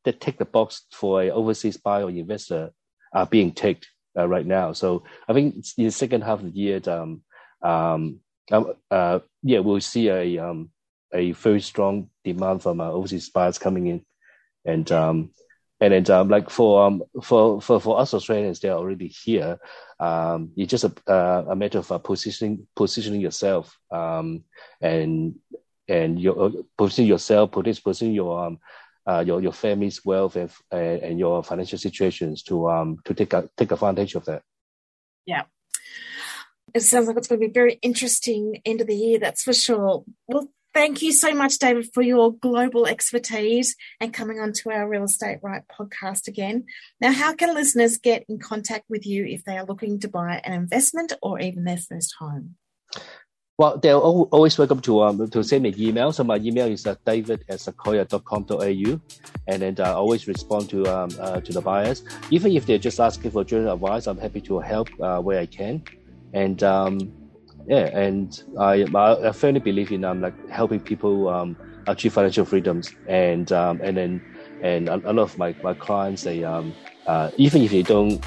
that 0.06 0.20
take 0.20 0.40
the 0.40 0.46
box 0.46 0.86
for 0.92 1.22
an 1.22 1.32
overseas 1.32 1.78
buyer 1.78 2.06
or 2.06 2.10
investor 2.10 2.72
are 3.14 3.28
being 3.28 3.52
ticked 3.52 3.88
uh, 4.18 4.28
right 4.28 4.46
now. 4.46 4.74
So 4.74 5.04
I 5.28 5.34
think 5.34 5.56
in 5.78 5.86
the 5.86 5.92
second 5.92 6.22
half 6.22 6.40
of 6.40 6.46
the 6.46 6.60
year, 6.60 6.82
um, 6.88 7.22
um, 7.62 8.22
um 8.52 8.74
uh, 8.90 9.20
yeah, 9.44 9.60
we'll 9.60 9.82
see 9.82 10.10
a 10.10 10.40
um, 10.40 10.72
a 11.14 11.32
very 11.32 11.62
strong 11.62 12.10
demand 12.24 12.64
from 12.64 12.82
uh, 12.82 12.90
overseas 12.90 13.30
buyers 13.30 13.58
coming 13.58 13.88
in, 13.88 14.06
and 14.66 14.92
um, 14.92 15.32
and 15.80 15.94
then 15.94 16.16
um, 16.16 16.30
like 16.30 16.50
for 16.50 16.86
um 16.86 17.04
for 17.24 17.62
for 17.62 17.80
for 17.82 18.00
us 18.00 18.14
Australians, 18.14 18.60
they're 18.60 18.74
already 18.74 19.08
here. 19.08 19.60
Um, 20.00 20.52
it's 20.56 20.72
just 20.72 20.84
a 20.84 20.94
uh, 21.12 21.46
a 21.50 21.56
matter 21.56 21.80
of 21.80 21.92
uh, 21.92 21.98
positioning 21.98 22.68
positioning 22.76 23.22
yourself 23.22 23.78
um 23.92 24.44
and 24.82 25.36
and 25.88 26.20
your 26.20 26.52
uh, 26.80 26.86
yourself, 26.98 27.52
positioning 27.52 28.14
your 28.14 28.46
um 28.46 28.60
uh, 29.08 29.24
your 29.26 29.42
your 29.42 29.54
family's 29.54 30.06
wealth 30.06 30.36
and, 30.36 30.52
and, 30.72 31.04
and 31.04 31.20
your 31.20 31.44
financial 31.44 31.78
situations 31.78 32.44
to 32.44 32.70
um 32.70 33.00
to 33.06 33.14
take 33.14 33.34
a, 33.34 33.50
take 33.58 33.72
advantage 33.72 34.16
of 34.16 34.26
that. 34.26 34.44
Yeah. 35.26 35.44
It 36.74 36.82
sounds 36.82 37.08
like 37.08 37.18
it's 37.18 37.28
going 37.28 37.42
to 37.42 37.48
be 37.48 37.52
a 37.52 37.54
very 37.54 37.74
interesting 37.82 38.62
end 38.64 38.80
of 38.82 38.88
the 38.88 38.96
year, 38.96 39.20
that's 39.20 39.44
for 39.44 39.54
sure. 39.54 40.06
Well, 40.28 40.48
Thank 40.74 41.02
you 41.02 41.12
so 41.12 41.34
much, 41.34 41.60
David, 41.60 41.90
for 41.94 42.02
your 42.02 42.34
global 42.34 42.88
expertise 42.88 43.76
and 44.00 44.14
coming 44.14 44.40
onto 44.40 44.72
our 44.72 44.88
Real 44.88 45.04
Estate 45.04 45.40
Right 45.42 45.64
podcast 45.68 46.30
again. 46.30 46.66
Now, 47.02 47.12
how 47.12 47.34
can 47.34 47.54
listeners 47.54 47.98
get 47.98 48.24
in 48.30 48.40
contact 48.40 48.86
with 48.90 49.06
you 49.06 49.26
if 49.26 49.44
they 49.44 49.58
are 49.58 49.66
looking 49.66 50.00
to 50.00 50.08
buy 50.08 50.40
an 50.46 50.54
investment 50.54 51.12
or 51.22 51.42
even 51.42 51.66
their 51.66 51.78
first 51.78 52.16
home? 52.18 52.56
Well, 53.58 53.78
they're 53.78 53.96
always 53.96 54.58
welcome 54.58 54.80
to 54.82 55.04
um, 55.04 55.30
to 55.30 55.44
send 55.44 55.64
me 55.64 55.76
email. 55.78 56.12
So 56.14 56.24
my 56.24 56.38
email 56.38 56.66
is 56.66 56.88
uh, 56.88 56.96
david 57.06 57.46
at 57.48 57.60
secoya.com.au. 57.60 59.00
And 59.48 59.62
then 59.62 59.76
uh, 59.78 59.84
I 59.84 59.92
always 59.92 60.28
respond 60.28 60.70
to 60.72 60.88
um, 60.88 61.10
uh, 61.20 61.42
to 61.42 61.54
the 61.54 61.62
buyers. 61.62 62.04
Even 62.32 62.54
if 62.54 62.66
they're 62.66 62.80
just 62.80 63.00
asking 63.00 63.30
for 63.30 63.44
general 63.44 63.74
advice, 63.74 64.08
I'm 64.08 64.18
happy 64.18 64.42
to 64.42 64.60
help 64.60 64.90
uh, 65.00 65.20
where 65.20 65.40
I 65.40 65.46
can. 65.46 65.84
And 66.34 66.64
um, 66.64 67.21
yeah, 67.68 67.90
and 67.98 68.32
I 68.60 68.86
I 68.94 69.32
firmly 69.32 69.60
believe 69.60 69.92
in 69.92 70.04
um 70.04 70.22
like 70.22 70.36
helping 70.50 70.82
people 70.82 71.28
um 71.30 71.58
achieve 71.88 72.14
financial 72.14 72.46
freedoms, 72.46 72.96
and 73.08 73.52
um 73.52 73.82
and 73.84 73.98
then 73.98 74.22
and 74.62 74.90
a, 74.90 74.96
a 75.06 75.14
lot 75.14 75.24
of 75.24 75.38
my, 75.38 75.56
my 75.62 75.74
clients 75.74 76.24
they 76.24 76.44
um 76.44 76.76
uh, 77.12 77.30
even 77.36 77.62
if 77.62 77.72
they 77.72 77.84
don't, 77.84 78.24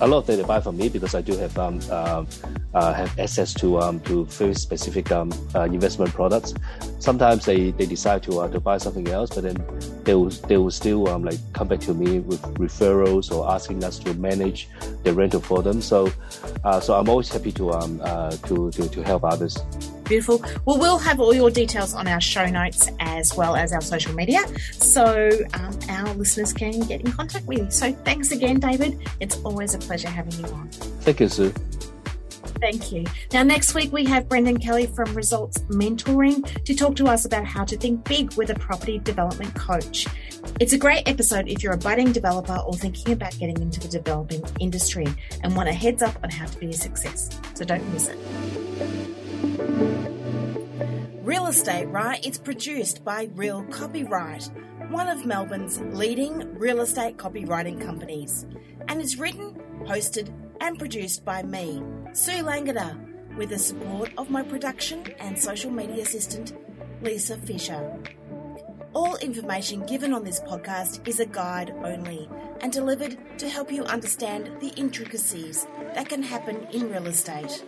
a 0.00 0.06
lot 0.06 0.18
of 0.18 0.26
them 0.26 0.38
they 0.38 0.44
buy 0.44 0.58
from 0.58 0.76
me 0.78 0.88
because 0.88 1.14
I 1.14 1.20
do 1.20 1.36
have 1.36 1.58
um, 1.58 1.80
uh, 1.90 2.24
uh, 2.72 2.92
have 2.94 3.18
access 3.18 3.52
to 3.54 3.78
um, 3.78 4.00
to 4.00 4.24
very 4.24 4.54
specific 4.54 5.12
um, 5.12 5.30
uh, 5.54 5.64
investment 5.64 6.14
products. 6.14 6.54
Sometimes 6.98 7.44
they, 7.44 7.72
they 7.72 7.84
decide 7.84 8.22
to 8.22 8.40
uh, 8.40 8.48
to 8.48 8.58
buy 8.58 8.78
something 8.78 9.06
else, 9.08 9.28
but 9.34 9.44
then 9.44 9.56
they 10.04 10.14
will 10.14 10.30
they 10.48 10.56
will 10.56 10.70
still 10.70 11.08
um, 11.08 11.24
like 11.24 11.38
come 11.52 11.68
back 11.68 11.80
to 11.80 11.92
me 11.92 12.20
with 12.20 12.40
referrals 12.54 13.30
or 13.30 13.50
asking 13.50 13.84
us 13.84 13.98
to 13.98 14.14
manage 14.14 14.68
the 15.04 15.12
rental 15.12 15.40
for 15.40 15.62
them. 15.62 15.82
So 15.82 16.10
uh, 16.64 16.80
so 16.80 16.94
I'm 16.94 17.10
always 17.10 17.28
happy 17.28 17.52
to 17.52 17.72
um 17.72 17.98
to, 18.48 18.70
to 18.70 18.88
to 18.88 19.02
help 19.02 19.24
others. 19.24 19.58
Beautiful. 20.04 20.42
Well, 20.64 20.78
we'll 20.78 20.98
have 20.98 21.20
all 21.20 21.34
your 21.34 21.50
details 21.50 21.94
on 21.94 22.06
our 22.06 22.20
show 22.20 22.46
notes 22.46 22.88
as 23.00 23.34
well 23.34 23.56
as 23.56 23.72
our 23.72 23.80
social 23.80 24.14
media, 24.14 24.40
so 24.72 25.30
um, 25.54 25.78
our 25.88 26.14
listeners 26.14 26.52
can 26.52 26.80
get 26.80 27.00
in 27.00 27.12
contact 27.12 27.46
with 27.46 27.58
you. 27.58 27.70
So 27.70 27.92
thanks 28.04 28.32
again, 28.32 28.60
David. 28.60 28.98
It's 29.20 29.38
always 29.42 29.74
a 29.74 29.78
pleasure 29.78 30.08
having 30.08 30.32
you 30.38 30.52
on. 30.52 30.68
Thank 30.70 31.20
you, 31.20 31.28
Sue. 31.28 31.54
Thank 32.60 32.92
you. 32.92 33.04
Now, 33.32 33.42
next 33.42 33.74
week 33.74 33.92
we 33.92 34.04
have 34.04 34.28
Brendan 34.28 34.58
Kelly 34.58 34.86
from 34.86 35.12
Results 35.14 35.58
Mentoring 35.62 36.44
to 36.64 36.74
talk 36.76 36.94
to 36.96 37.06
us 37.06 37.24
about 37.24 37.44
how 37.44 37.64
to 37.64 37.76
think 37.76 38.04
big 38.04 38.34
with 38.34 38.50
a 38.50 38.54
property 38.54 38.98
development 38.98 39.52
coach. 39.54 40.06
It's 40.60 40.72
a 40.72 40.78
great 40.78 41.08
episode 41.08 41.48
if 41.48 41.62
you're 41.62 41.72
a 41.72 41.78
budding 41.78 42.12
developer 42.12 42.56
or 42.56 42.74
thinking 42.74 43.14
about 43.14 43.36
getting 43.38 43.60
into 43.60 43.80
the 43.80 43.88
developing 43.88 44.44
industry 44.60 45.06
and 45.42 45.56
want 45.56 45.70
a 45.70 45.72
heads 45.72 46.02
up 46.02 46.16
on 46.22 46.30
how 46.30 46.46
to 46.46 46.58
be 46.58 46.70
a 46.70 46.72
success. 46.72 47.36
So 47.54 47.64
don't 47.64 47.84
miss 47.92 48.08
it. 48.08 49.21
Real 51.22 51.46
Estate 51.46 51.86
Right 51.86 52.24
is 52.26 52.38
produced 52.38 53.04
by 53.04 53.28
Real 53.34 53.62
Copyright, 53.64 54.50
one 54.90 55.08
of 55.08 55.24
Melbourne's 55.24 55.80
leading 55.92 56.58
real 56.58 56.80
estate 56.80 57.16
copywriting 57.16 57.80
companies, 57.80 58.46
and 58.88 59.00
is 59.00 59.18
written, 59.18 59.54
hosted, 59.84 60.32
and 60.60 60.78
produced 60.78 61.24
by 61.24 61.42
me, 61.42 61.82
Sue 62.12 62.42
Langada, 62.42 62.98
with 63.36 63.48
the 63.48 63.58
support 63.58 64.10
of 64.18 64.30
my 64.30 64.42
production 64.42 65.06
and 65.18 65.38
social 65.38 65.70
media 65.70 66.02
assistant, 66.02 66.52
Lisa 67.02 67.36
Fisher. 67.38 67.98
All 68.94 69.16
information 69.16 69.86
given 69.86 70.12
on 70.12 70.24
this 70.24 70.40
podcast 70.40 71.06
is 71.08 71.18
a 71.18 71.26
guide 71.26 71.74
only 71.82 72.28
and 72.60 72.70
delivered 72.70 73.16
to 73.38 73.48
help 73.48 73.72
you 73.72 73.84
understand 73.84 74.50
the 74.60 74.68
intricacies 74.76 75.66
that 75.94 76.08
can 76.08 76.22
happen 76.22 76.66
in 76.72 76.90
real 76.90 77.06
estate. 77.06 77.64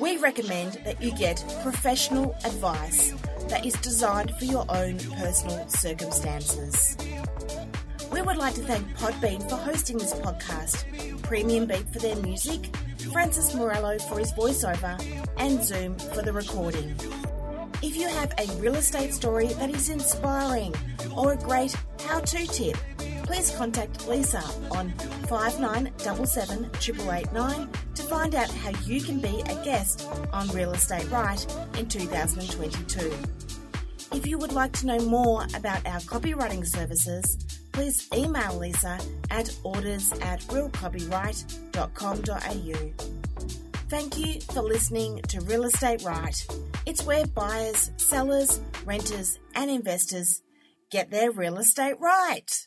We 0.00 0.16
recommend 0.16 0.80
that 0.86 1.02
you 1.02 1.12
get 1.12 1.44
professional 1.62 2.34
advice 2.46 3.12
that 3.48 3.66
is 3.66 3.74
designed 3.74 4.34
for 4.36 4.46
your 4.46 4.64
own 4.70 4.98
personal 5.18 5.68
circumstances. 5.68 6.96
We 8.10 8.22
would 8.22 8.38
like 8.38 8.54
to 8.54 8.62
thank 8.62 8.86
Podbean 8.96 9.46
for 9.48 9.56
hosting 9.56 9.98
this 9.98 10.14
podcast, 10.14 11.22
Premium 11.22 11.66
Beat 11.66 11.92
for 11.92 11.98
their 11.98 12.16
music, 12.16 12.74
Francis 13.12 13.54
Morello 13.54 13.98
for 13.98 14.18
his 14.18 14.32
voiceover, 14.32 14.98
and 15.36 15.62
Zoom 15.62 15.98
for 15.98 16.22
the 16.22 16.32
recording. 16.32 16.94
If 17.82 17.94
you 17.94 18.08
have 18.08 18.32
a 18.38 18.46
real 18.58 18.76
estate 18.76 19.12
story 19.12 19.48
that 19.48 19.68
is 19.68 19.90
inspiring 19.90 20.74
or 21.14 21.34
a 21.34 21.36
great 21.36 21.76
how 22.06 22.20
to 22.20 22.46
tip, 22.46 22.76
please 23.30 23.50
contact 23.52 24.08
Lisa 24.08 24.42
on 24.72 24.90
5977 25.28 26.68
to 27.94 28.02
find 28.02 28.34
out 28.34 28.50
how 28.50 28.70
you 28.84 29.00
can 29.00 29.20
be 29.20 29.40
a 29.42 29.54
guest 29.64 30.08
on 30.32 30.48
Real 30.48 30.72
Estate 30.72 31.08
Right 31.12 31.40
in 31.78 31.86
2022. 31.86 33.14
If 34.12 34.26
you 34.26 34.36
would 34.36 34.52
like 34.52 34.72
to 34.78 34.86
know 34.86 34.98
more 35.02 35.44
about 35.54 35.86
our 35.86 36.00
copywriting 36.00 36.66
services, 36.66 37.38
please 37.70 38.08
email 38.12 38.58
Lisa 38.58 38.98
at 39.30 39.56
orders 39.62 40.10
at 40.22 40.40
realcopyright.com.au. 40.40 42.92
Thank 43.88 44.18
you 44.18 44.40
for 44.40 44.62
listening 44.62 45.22
to 45.28 45.40
Real 45.42 45.62
Estate 45.62 46.02
Right. 46.02 46.34
It's 46.84 47.04
where 47.04 47.26
buyers, 47.26 47.92
sellers, 47.96 48.60
renters, 48.84 49.38
and 49.54 49.70
investors 49.70 50.42
get 50.90 51.12
their 51.12 51.30
real 51.30 51.58
estate 51.58 52.00
right. 52.00 52.66